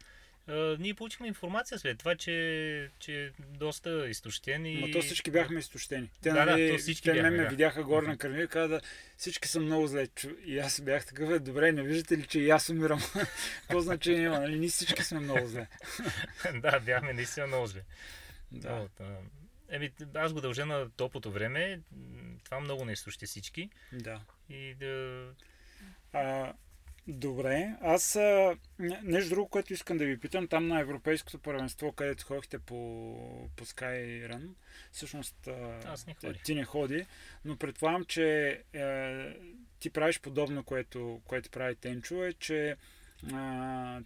[0.49, 4.81] А, ние получихме информация след това, че, че е доста изтощен и...
[4.81, 6.11] Но то всички бяхме изтощени.
[6.23, 7.49] Те, Да, да, нали, то всички те бяхме, ме да.
[7.49, 8.81] видяха горе на кръвни и каза да
[9.17, 10.09] всички са много зле.
[10.45, 13.01] И аз бях такъв, е, добре, не виждате ли, че и аз умирам?
[13.61, 14.41] Какво значение има?
[14.41, 14.59] Нали?
[14.59, 15.67] Ние всички сме много зле.
[16.55, 17.81] да, бяхме наистина много зле.
[18.53, 18.73] Да.
[18.73, 18.89] Много.
[19.69, 21.81] Еми, аз го дължа на топлото време.
[22.45, 23.71] Това много не изтощи всички.
[23.93, 24.21] да.
[24.51, 25.25] И да...
[26.13, 26.53] А,
[27.09, 31.93] добре, аз а, не- нещо друго, което искам да ви питам, там на Европейското първенство,
[31.93, 32.77] където ходихте по,
[33.57, 34.49] по Skyrun,
[34.93, 36.43] всъщност а, Аз не ходих.
[36.43, 37.07] ти не ходи,
[37.45, 39.35] но предполагам, че е,
[39.79, 42.77] ти правиш подобно, което, което прави Тенчо, е, че
[43.33, 44.01] а,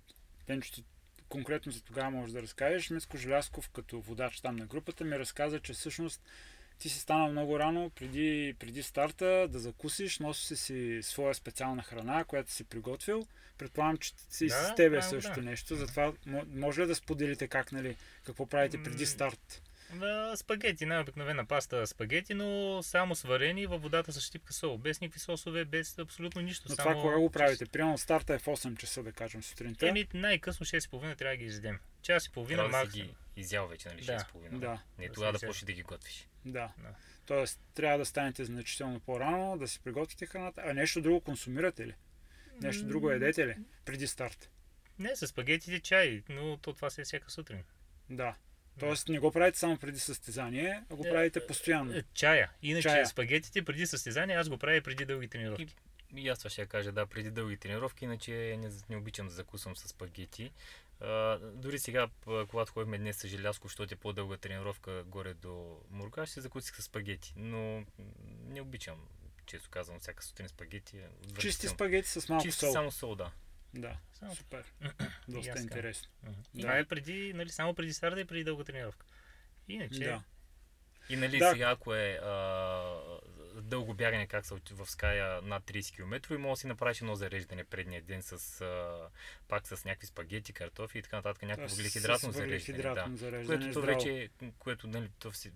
[0.47, 0.85] Тенчо ти
[1.29, 2.91] конкретно за тогава може да разкажеш.
[2.91, 6.23] Миско Желясков, като водач там на групата, ми разказа, че всъщност
[6.81, 12.25] ти си станал много рано преди, преди старта да закусиш, носи си, своя специална храна,
[12.25, 13.27] която си приготвил.
[13.59, 15.43] Предполагам, че си Да, с тебе правилно, също да.
[15.43, 15.77] нещо.
[15.77, 19.63] Затова мо- може ли да споделите как, нали, какво правите преди старт?
[19.95, 24.79] Да, спагети, най-обикновена паста спагети, но само сварени във водата с щипка сол.
[24.79, 26.67] Без никакви сосове, без абсолютно нищо.
[26.69, 26.91] Но само...
[26.91, 27.67] това кога го правите?
[27.67, 29.89] Примерно старта е в 8 часа, да кажем, сутринта.
[29.89, 31.79] Еми, най-късно 6.30 трябва да ги изядем.
[32.03, 34.05] Час и половина Трябва да си ги изял вече, нали?
[34.05, 34.59] Да, 6,5.
[34.59, 34.83] да.
[34.99, 36.29] Не Да тогава да почнеш да ги готвиш.
[36.45, 36.73] Да.
[36.79, 36.95] Да.
[37.27, 40.63] Тоест, трябва да станете значително по-рано, да си приготвите храната.
[40.65, 41.95] А нещо друго консумирате ли?
[42.63, 43.57] Нещо друго едете ли?
[43.85, 44.51] Преди старт.
[44.99, 47.65] Не, с спагетите чай, но то това се е всяка сутрин.
[48.11, 48.35] Да.
[48.79, 51.93] Тоест, не го правите само преди състезание, а го Е, правите постоянно.
[51.97, 52.51] Е, Чая.
[52.63, 53.07] Иначе Чая.
[53.07, 55.77] спагетите преди състезание, аз го правя и преди дълги тренировки.
[56.17, 59.77] И аз това ще кажа, да, преди дълги тренировки, иначе не, не обичам да закусвам
[59.77, 60.53] с спагети.
[61.01, 62.09] А, дори сега,
[62.49, 66.83] когато ходихме днес с Желязко, защото е по-дълга тренировка горе до Мургаш, ще закусих с
[66.83, 67.33] спагети.
[67.37, 67.85] Но
[68.49, 68.97] не обичам,
[69.47, 70.97] често казвам, всяка сутрин спагети.
[70.99, 71.09] е
[71.39, 72.73] Чисти спагети с малко Чисти сол.
[72.73, 73.31] само сол, да.
[73.75, 74.35] Да, Само.
[74.35, 74.65] супер.
[75.29, 75.63] Доста така.
[75.63, 76.09] интересно.
[76.55, 76.63] И Да.
[76.63, 79.07] Това е преди, нали, само преди старта и преди дълга тренировка.
[79.69, 80.23] Иначе, Да.
[81.09, 81.51] И нали Да.
[81.51, 82.93] сега, ако е а,
[83.55, 87.15] дълго бягане, как са в Ская над 30 км, и може да си направиш едно
[87.15, 89.09] зареждане предния ден с а,
[89.49, 92.83] пак с някакви спагети, картофи и така нататък, някакво въглехидратно с зареждане.
[92.83, 93.07] Да.
[93.15, 93.47] зареждане.
[93.47, 93.99] Което то здраво.
[93.99, 95.53] вече, което, нали, то вси,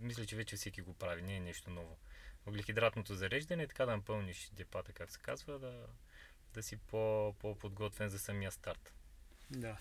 [0.00, 1.98] мисля, че вече всеки го прави, не е нещо ново.
[2.46, 5.86] Въглехидратното зареждане е така да напълниш депата, как се казва, да,
[6.58, 8.92] да си по, по-подготвен за самия старт.
[9.50, 9.76] Да.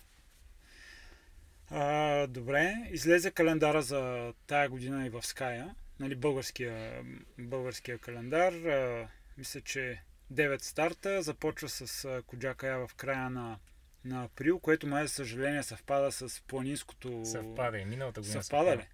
[1.69, 7.03] А, добре, излезе календара за тая година и в Ская, нали, българския,
[7.37, 8.53] българския календар.
[8.53, 10.01] А, мисля, че
[10.33, 13.59] 9 старта, започва с Коджакая в края на,
[14.05, 17.25] на април, което май за съжаление съвпада с планинското...
[17.25, 18.43] съвпада и миналата година.
[18.43, 18.87] Съвпада ли?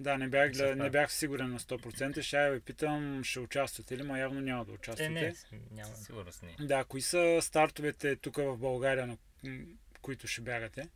[0.00, 2.22] Да, не бях, да, не бях сигурен на 100%.
[2.22, 5.04] Ще я ви питам, ще участвате ли, но явно няма да участвате.
[5.04, 5.34] Е, не,
[5.70, 5.96] няма.
[5.96, 6.66] Сигурност не.
[6.66, 9.16] Да, кои са стартовете тук в България, на
[10.02, 10.88] които ще бягате?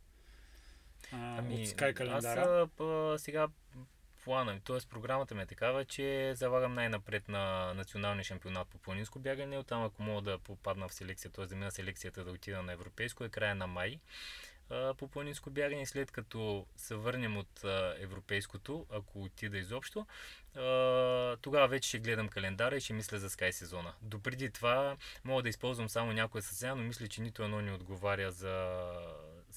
[1.11, 2.41] А, от Sky календара.
[2.41, 3.47] Ами, Аз а, сега
[4.23, 4.77] плана, т.е.
[4.89, 9.57] програмата ми е такава, че залагам най-напред на националния шампионат по планинско бягане.
[9.57, 11.45] Оттам ако мога да попадна в селекция, т.е.
[11.45, 13.99] да мина селекцията да отида на европейско, е края на май
[14.69, 15.85] по планинско бягане.
[15.85, 20.05] След като се върнем от а, европейското, ако отида изобщо,
[20.55, 23.93] а, тогава вече ще гледам календара и ще мисля за Sky сезона.
[24.01, 28.31] Допреди това мога да използвам само някоя състезание, но мисля, че нито едно не отговаря
[28.31, 28.93] за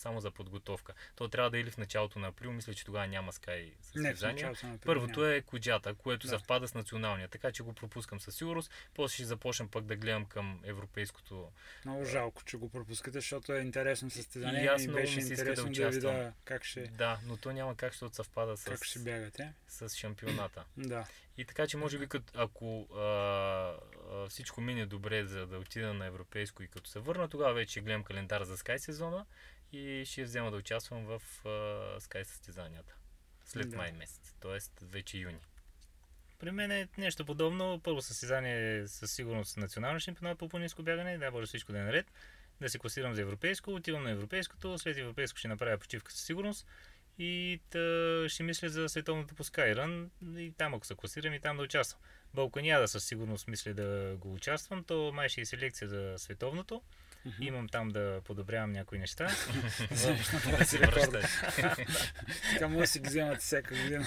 [0.01, 0.93] само за подготовка.
[1.17, 4.53] То трябва да е или в началото на април, мисля, че тогава няма Sky състезания.
[4.85, 5.33] Първото няма.
[5.33, 6.31] е Коджата, което Да.
[6.31, 8.71] съвпада с националния, така че го пропускам със сигурност.
[8.95, 11.49] После ще започна пък да гледам към европейското.
[11.85, 15.33] Много жалко, че го пропускате, защото е интересно състезание И аз много беше ми се
[15.33, 16.15] иска да да, участвам.
[16.15, 19.53] видя как ще, Да, но то няма как, защото съвпада с, как ще бягате.
[19.69, 20.65] с шампионата.
[20.77, 21.07] Да.
[21.37, 23.77] И така, че може би като, ако а, а,
[24.29, 28.05] всичко мине добре за да отида на европейско и като се върна, тогава вече гледам
[28.05, 29.27] календар за Sky сезона
[29.73, 31.49] и ще взема да участвам в а,
[32.01, 32.95] Sky състезанията.
[33.45, 33.77] След Да.
[33.77, 34.87] май месец, т.е.
[34.87, 35.39] вече юни.
[36.39, 37.81] При мен е нещо подобно.
[37.85, 41.19] Първо състезание със сигурност национален шампионат по планинско бягане.
[41.19, 42.07] Да, може всичко да е наред.
[42.61, 43.75] Да се класирам за европейско.
[43.75, 44.79] Отивам на европейското.
[44.79, 46.67] След европейско ще направя почивка със сигурност.
[47.19, 50.09] И тъ, ще мисля за световното по Skyrun.
[50.37, 52.01] И там, ако се класирам, и там да участвам.
[52.35, 54.85] Балканиада със сигурност мисля да го участвам.
[54.85, 56.83] То май ще е селекция за световното.
[57.25, 57.43] Мгм.
[57.43, 59.29] Имам там да подобрявам някои неща.
[60.59, 61.25] да се връщаш.
[62.53, 64.07] Така може да си ги вземат всяка година.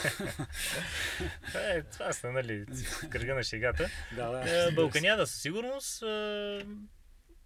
[1.55, 3.89] е, това са, нали, в кръга на шегата.
[4.15, 4.67] да, да.
[4.67, 4.71] Е.
[4.71, 6.03] Балканяда със сигурност.
[6.03, 6.65] е,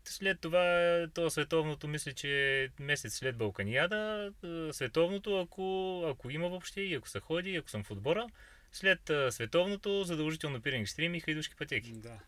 [0.05, 6.49] След това, то световното, мисля, че е месец след Балканияда, е, световното, ако, ако има
[6.49, 8.28] въобще и ако се ходи, ако съм в отбора,
[8.72, 11.91] след световното, задължително пиринг стрим и хайдушки пътеки.
[11.91, 12.20] Да.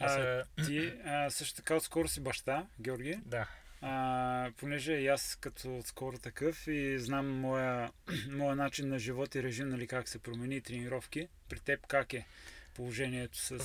[0.00, 3.18] А, ти а, също така отскоро си баща, Георги.
[3.24, 3.48] да.
[3.82, 7.90] А, понеже и аз като отскоро такъв и знам моя,
[8.30, 11.28] моя начин на живот и режим, нали, как се промени тренировки.
[11.48, 12.26] При теб как е
[12.74, 13.58] положението с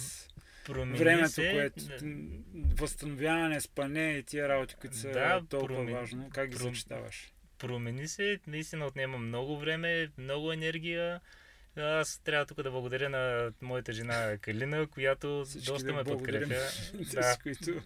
[0.66, 1.98] Промени времето, се, което да,
[2.76, 6.30] възстановяване, спане и тия работи, които са Да, толкова промен- важно.
[6.30, 7.32] Как ги пром- съчетаваш?
[7.58, 11.22] промени се, наистина отнема много време, много енергия.
[11.78, 16.56] Аз трябва тук да благодаря на моята жена Калина, която Всички доста да ме подкрепя.
[17.14, 17.72] Да, които...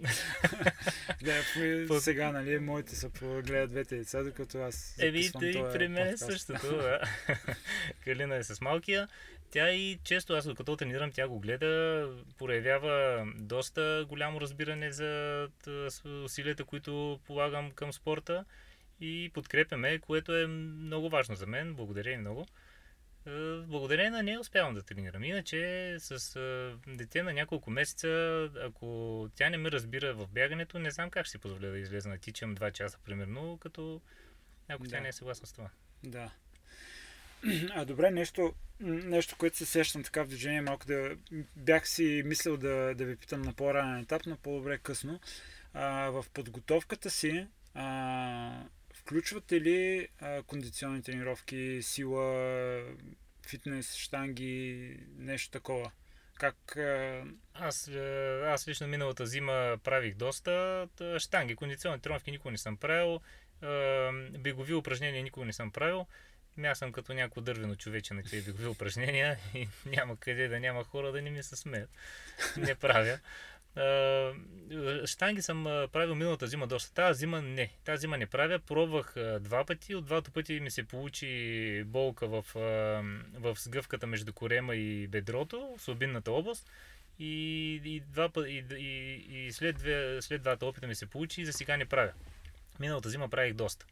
[1.24, 1.42] да,
[1.88, 6.08] Под- сега, нали, моите са гледат двете деца, докато аз Еми, записвам и при мен
[6.08, 6.78] е същото.
[6.78, 7.02] Да.
[8.04, 9.08] Калина е с малкия.
[9.52, 15.48] Тя и често, аз докато тренирам, тя го гледа, проявява доста голямо разбиране за
[16.24, 18.46] усилията, които полагам към спорта
[19.02, 21.74] и подкрепяме, което е много важно за мен.
[21.74, 22.46] Благодаря и много.
[23.28, 25.24] Е, Благодарение на нея успявам да тренирам.
[25.24, 28.10] Иначе с е, дете на няколко месеца,
[28.62, 32.10] ако тя не ме разбира в бягането, не знам как ще си позволя да излеза
[32.10, 34.02] на тичам 2 часа, примерно, като
[34.68, 35.02] ако тя Да.
[35.02, 35.70] не е съгласна с това.
[36.04, 36.32] Да.
[37.72, 41.18] А добре, нещо, нещо, което се сещам така в движение, малко да
[41.56, 45.20] бях си мислил да, да ви питам на по-ранен етап, но по-добре късно.
[45.74, 48.64] А, в подготовката си а,
[49.06, 52.84] включвате ли а, кондиционни тренировки, сила,
[53.48, 55.92] фитнес, штанги, нещо такова?
[56.40, 56.78] Как...
[57.54, 57.88] Аз,
[58.46, 60.88] аз лично миналата зима правих доста
[61.18, 63.22] штанги, кондиционни тренировки никога не съм правил,
[64.40, 66.06] бегови упражнения никога не съм правил.
[66.58, 70.60] Ами Аз съм като някакво дървено човече на тези бегови упражнения и няма къде да
[70.60, 71.90] няма хора да не ми се смеят.
[72.58, 73.20] Не правя.
[73.78, 74.32] Е,
[75.06, 76.94] Штанги съм а, правил миналата зима доста.
[76.94, 77.72] Тази зима не.
[77.86, 78.60] Тази зима не правя.
[78.60, 79.96] Пробвах а, два пъти.
[79.96, 82.46] От двата пъти ми се получи болка в,
[83.34, 86.70] в сгъвката между корема и бедрото, в слабинната област.
[87.20, 91.46] И, и, два, и, и, и след, две, след двата опита ми се получи и
[91.46, 92.12] за сега не правя.
[92.80, 93.86] Миналата зима правих доста.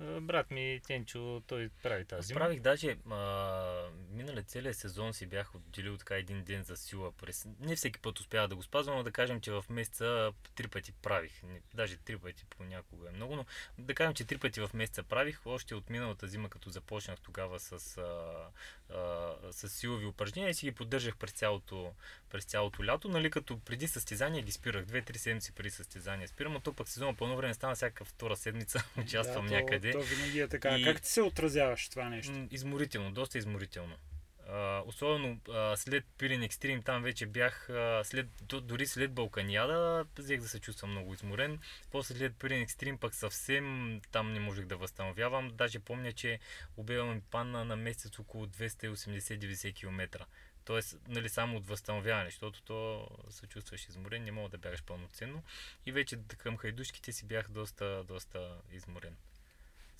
[0.00, 5.54] А, Брат ми Тенчо, той прави тази правих даже а, миналия целият сезон си бях
[5.54, 7.12] отделил така един ден за сила.
[7.12, 7.46] През...
[7.60, 10.92] Не всеки път успявах да го спазвам, но да кажем, че в месеца три пъти
[10.92, 11.42] правих.
[11.42, 13.44] Не, даже три пъти понякога е много, но
[13.78, 15.46] да кажем, че три пъти в месеца правих.
[15.46, 20.66] Още от миналата зима, като започнах тогава с, а, а, с силови упражнения и си
[20.66, 21.92] ги поддържах през цялото,
[22.30, 23.08] през цялото лято.
[23.08, 24.84] Нали, като преди състезания ги спирах.
[24.84, 28.84] Две-три седмици преди състезания спирам, но то пък сезона пълно време стана всяка втора седмица.
[28.98, 29.83] Участвам да, някъде.
[29.92, 30.78] То, то винаги е така.
[30.78, 32.46] И- Как ти се отразяваш това нещо?
[32.50, 33.96] Изморително, доста изморително.
[34.48, 40.06] А, особено а, след Пирин Екстрим, там вече бях, а, след, до, дори след Балканиада,
[40.18, 41.58] взех да се чувствам много изморен.
[41.90, 45.48] После след Пирин Екстрим пък съвсем там не можех да възстановявам.
[45.48, 46.38] Даже помня, че
[46.76, 50.26] обема ми падна на месец около 280-90 км.
[50.64, 55.42] Тоест, нали, само от възстановяване, защото то се чувстваш изморен, не мога да бягаш пълноценно.
[55.86, 59.16] И вече към хайдушките си бях доста, доста изморен.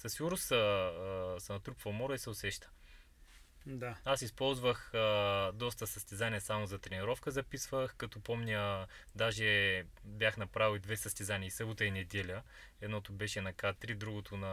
[0.05, 2.71] Със сигурност се, натрупва мора и се усеща.
[3.67, 3.97] Да.
[4.05, 10.97] Аз използвах а, доста състезания само за тренировка, записвах, като помня, даже бях направил две
[10.97, 12.43] състезания и събота и неделя.
[12.81, 14.47] Едното беше на К3, другото на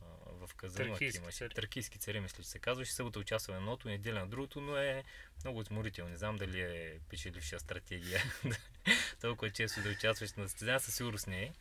[0.00, 0.04] а,
[0.46, 1.38] в Казанлък имаше.
[1.38, 1.54] цари.
[1.54, 2.92] Тракийски цари, мисля, че се казваше.
[2.92, 5.04] Събота участвам едното, неделя на другото, но е
[5.44, 6.10] много изморително.
[6.10, 8.22] Не знам дали е печеливша стратегия.
[9.20, 11.52] Толкова често да участваш на състезания, със сигурност не е.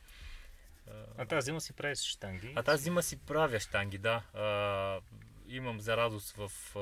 [1.17, 2.53] А тази зима си правиш штанги.
[2.55, 4.23] А тази зима си правя штанги, да.
[4.33, 4.99] А,
[5.47, 6.79] имам за радост в а,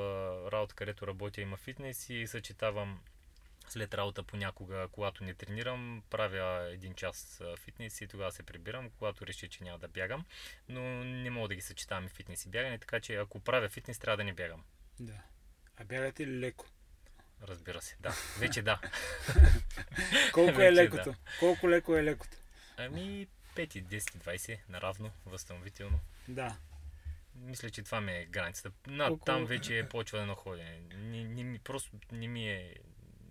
[0.51, 2.99] работа, където работя, има фитнес и съчетавам
[3.70, 9.28] след работа понякога, когато не тренирам, правя един час фитнес и тогава се прибирам, когато
[9.28, 10.26] реша, че няма да бягам.
[10.70, 13.99] Но не мога да ги съчетавам и фитнес и бягане, така че ако правя фитнес,
[13.99, 14.64] трябва да не бягам.
[14.99, 15.22] Да.
[15.78, 16.66] А бягате ли леко?
[17.47, 18.14] Разбира се, да.
[18.39, 18.80] Вече да.
[20.34, 21.03] Колко е лекото?
[21.03, 21.16] да.
[21.39, 22.38] Колко леко е лекото?
[22.78, 23.28] Ами
[23.60, 25.99] 5, 10, 20, наравно, възстановително.
[26.28, 26.57] Да.
[27.36, 28.72] Мисля, че това ми е границата.
[28.88, 30.80] Над Колко- там вече е почва едно ходене.
[30.95, 32.76] Не, не ми, просто не ми е...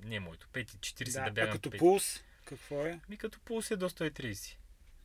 [0.02, 0.46] Не е моето.
[0.46, 1.24] 5,40 да, да.
[1.24, 1.78] да бягам а като 5.
[1.78, 3.00] пулс, какво е?
[3.08, 4.56] Ми като пулс е до 130.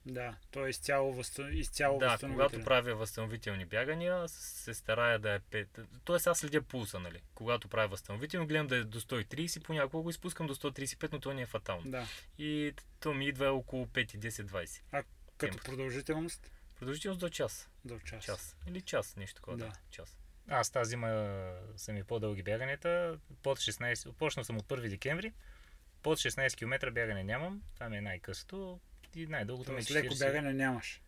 [0.05, 1.57] Да, то е изцяло, възстан...
[1.57, 2.49] изцяло Да, възстановителен.
[2.51, 5.85] когато правя възстановителни бягания, се старая да е 5.
[6.03, 7.21] Тоест аз следя пулса, нали?
[7.35, 11.33] Когато правя възстановително, гледам да е до 130, понякога го изпускам до 135, но то
[11.33, 11.91] не е фатално.
[11.91, 12.07] Да.
[12.37, 14.81] И то ми идва около 5, 10, 20.
[14.91, 15.63] Като темпото.
[15.63, 17.69] продължителност Продължителност до час.
[17.85, 18.25] до час.
[18.25, 18.55] Час.
[18.67, 19.57] Или час, нещо такова.
[19.57, 19.65] Да.
[19.65, 19.73] Да.
[19.91, 20.17] Час.
[20.47, 23.19] Аз тази зима а, са ми по-дълги бяганията.
[23.43, 25.33] Под 16, почнал съм от 1 декември.
[26.01, 27.61] Под 16 км бягане нямам.
[27.75, 28.79] Това ми е най-късото.
[29.15, 30.03] И най-дългото ми е Тоест 40.
[30.03, 31.01] леко бягане нямаш.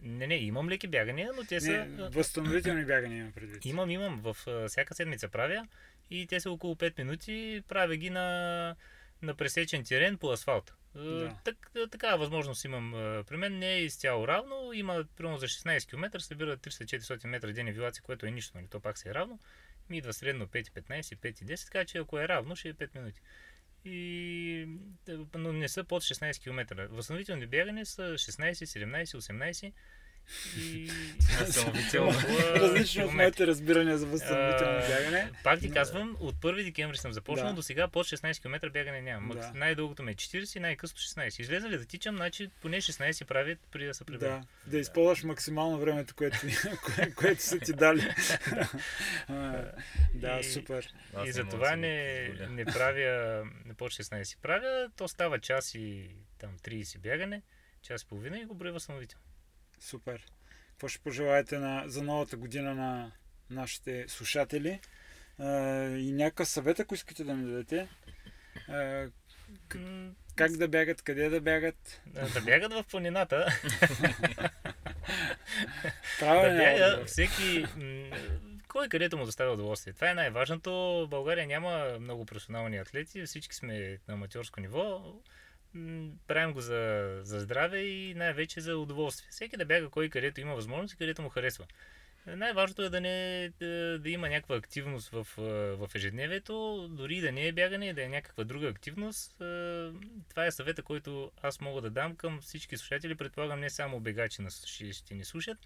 [0.00, 1.72] Не, не, имам леки бягания, но те са...
[1.72, 3.64] Не, а, възстановителни бягания има предвид.
[3.64, 4.20] Имам, имам.
[4.20, 4.36] В
[4.68, 5.66] всяка седмица правя.
[6.10, 7.62] И те са около 5 минути.
[7.68, 8.76] Правя ги на,
[9.22, 10.74] на пресечен терен по асфалт.
[10.94, 11.36] Да.
[11.44, 12.92] Так, такава възможност имам.
[13.28, 14.72] При мен не е изцяло равно.
[14.72, 18.66] Има, примерно за 16 км, събира 300-400 метра ден авиация, което е нищо, нали?
[18.70, 19.38] То пак се е равно.
[19.90, 23.20] Ми идва средно 5,15, 5,10, така че ако е равно, ще е 5 минути.
[23.84, 24.68] И,
[25.34, 26.88] но не са под 16 км.
[26.90, 29.72] Възстановителни бягане са 16, 17, 18
[30.58, 30.90] и...
[31.40, 32.12] Възстановително.
[32.54, 35.30] Различно от моите разбирания за възстановително бягане.
[35.44, 37.54] Пак ти казвам, от 1 декември съм започнал, Да.
[37.54, 39.28] до сега под 16 км бягане нямам.
[39.28, 39.52] Да.
[39.54, 41.40] Най-дългото ме е 40, най-късото 16.
[41.40, 44.30] Излезе ли да тичам, значи поне 16 правят преди да се прибера.
[44.30, 46.38] Да, да използваш максимално времето, което,
[46.84, 48.08] кое, което са ти дали.
[50.14, 50.94] Да, И- супер.
[51.22, 56.10] И не за това не, не правя не под 16 правя, то става час и
[56.38, 57.42] там 30 бягане,
[57.82, 59.18] час и половина и го броя възстановител.
[59.84, 60.26] Супер.
[60.70, 63.12] Какво ще пожелаете на, за новата година на
[63.50, 64.80] нашите слушатели?
[65.38, 67.88] А, и някакъв съвет, ако искате да ми дадете.
[68.68, 69.06] А,
[69.74, 72.02] М, как да бягат, къде да бягат?
[72.34, 73.46] Да бягат в планината,
[76.20, 77.66] Правилен да е бяга всеки...
[78.68, 79.92] Кой където му доставя удоволствие.
[79.92, 80.72] Това е най-важното.
[80.72, 85.14] В България няма много професионални атлети, всички сме на аматьорско ниво.
[86.26, 89.28] Правим го за, за здраве и най-вече за удоволствие.
[89.30, 91.66] Всеки да бяга кой където има възможност и където му харесва.
[92.26, 95.26] Най-важното е да, не, да, да има някаква активност в,
[95.76, 99.34] в ежедневието, дори да не е бягане, да е някаква друга активност.
[100.28, 103.14] Това е съвета, който аз мога да дам към всички слушатели.
[103.14, 105.58] Предполагам не само бегачи на ще, ще ни слушат,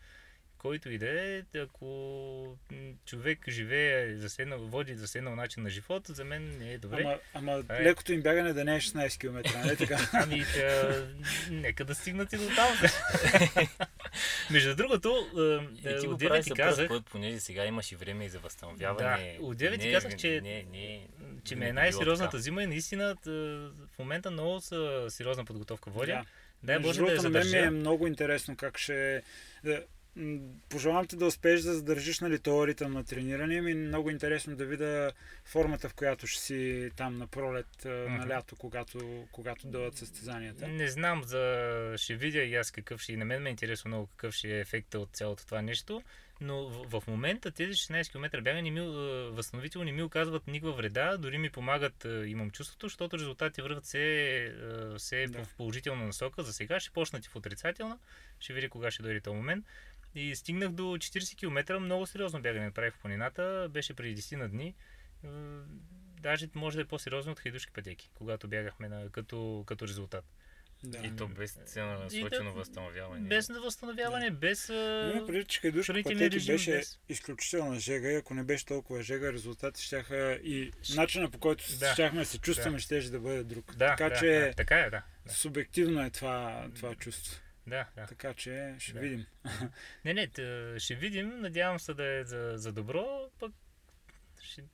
[0.59, 2.57] който и да е, ако
[3.05, 7.01] човек живее, заседнал, води заседнал начин на живот, за мен не е добре.
[7.01, 7.83] Ама, ама Това е.
[7.83, 9.99] лекото им бягане да не е 16 км, нали така?
[10.15, 11.07] Ами, тя,
[11.51, 12.77] нека да стигнат и до там.
[14.51, 15.27] Между другото,
[15.85, 18.29] И е, ти го ти за казах, пръв път, понеже сега имаш и време и
[18.29, 19.37] за възстановяване.
[19.39, 21.07] Да, от девет ти Не, казах, че- Не, не,
[21.45, 26.07] че не ми е най-сериозната зима и наистина в момента много са сериозна подготовка водя.
[26.07, 26.25] Да.
[26.63, 27.71] Дай Боже да я другото, на мен ми е задържа.
[27.71, 29.23] много интересно как ще...
[30.69, 33.61] Пожелавам ти да успееш да задържиш нали, този ритъм на трениране.
[33.61, 35.13] Ми е много интересно да видя
[35.45, 40.69] формата, в която ще си там на пролет, на лято, когато, когато дойдат състезанията.
[40.69, 41.95] Не знам, за...
[41.97, 43.13] ще видя и аз какъв ще...
[43.13, 46.03] И на мен ме е интересно много какъв ще е ефекта от цялото това нещо.
[46.41, 48.81] Но в, в момента тези 16 км бяга не ми,
[49.31, 54.37] възстановително не ми оказват никаква вреда, дори ми помагат, имам чувството, защото резултатите върват все,
[54.45, 55.45] а, все Да.
[55.45, 56.43] в положителна насока.
[56.43, 57.99] За сега ще почнат и в отрицателна,
[58.41, 59.65] ще видя кога ще дойде този момент.
[60.15, 64.49] И стигнах до 40 км, много сериозно бягане направих в планината, беше преди 10 на
[64.49, 64.75] дни.
[66.21, 70.25] Даже може да е по-сериозно от хайдушки пътеки, когато бягахме на, като, като резултат.
[70.85, 70.99] Да.
[70.99, 73.29] И то без целенасочено възстановяване.
[73.29, 74.71] Без възстановяване, без...
[74.71, 78.67] а, Има преди, че хранителен пътеки режим, беше без- изключителна жега и ако не беше
[78.67, 81.93] толкова жега, резултатите щяха и начина по който Да.
[81.93, 82.83] щяхме да се чувстваме, Да.
[82.83, 83.75] щеше да бъде друг.
[83.77, 85.03] Да, така да, че да, така е, да.
[85.27, 87.41] Да, субективно е това, това чувство.
[87.69, 87.87] Да.
[87.97, 88.07] да.
[88.07, 89.01] Така че ще Да.
[89.01, 89.27] видим.
[90.05, 93.53] Не, не, тъ, ще видим, надявам се да е за, за добро, пък
[94.43, 94.65] ще,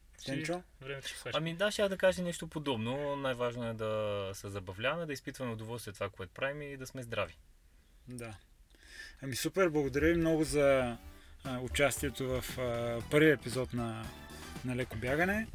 [0.80, 1.36] времето ще свърши.
[1.36, 3.16] Ами да, ще я да кажа нещо подобно.
[3.16, 7.02] Най-важно е да се забавляваме, да изпитваме удоволствие от това, което правим и да сме
[7.02, 7.38] здрави.
[8.08, 8.34] Да.
[9.22, 10.96] Ами супер, благодаря ви много за
[11.44, 14.06] а, участието в а, първия епизод на,
[14.64, 15.46] на леко бягане.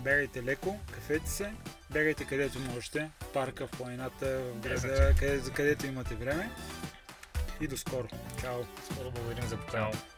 [0.00, 1.52] Бягайте леко, кафете се,
[1.94, 6.50] бягайте където можете, в парка, в планината, в града, къде, където имате време.
[7.60, 8.08] И до скоро.
[8.40, 8.62] Чао!
[8.92, 10.13] Скоро благодарим за поканата.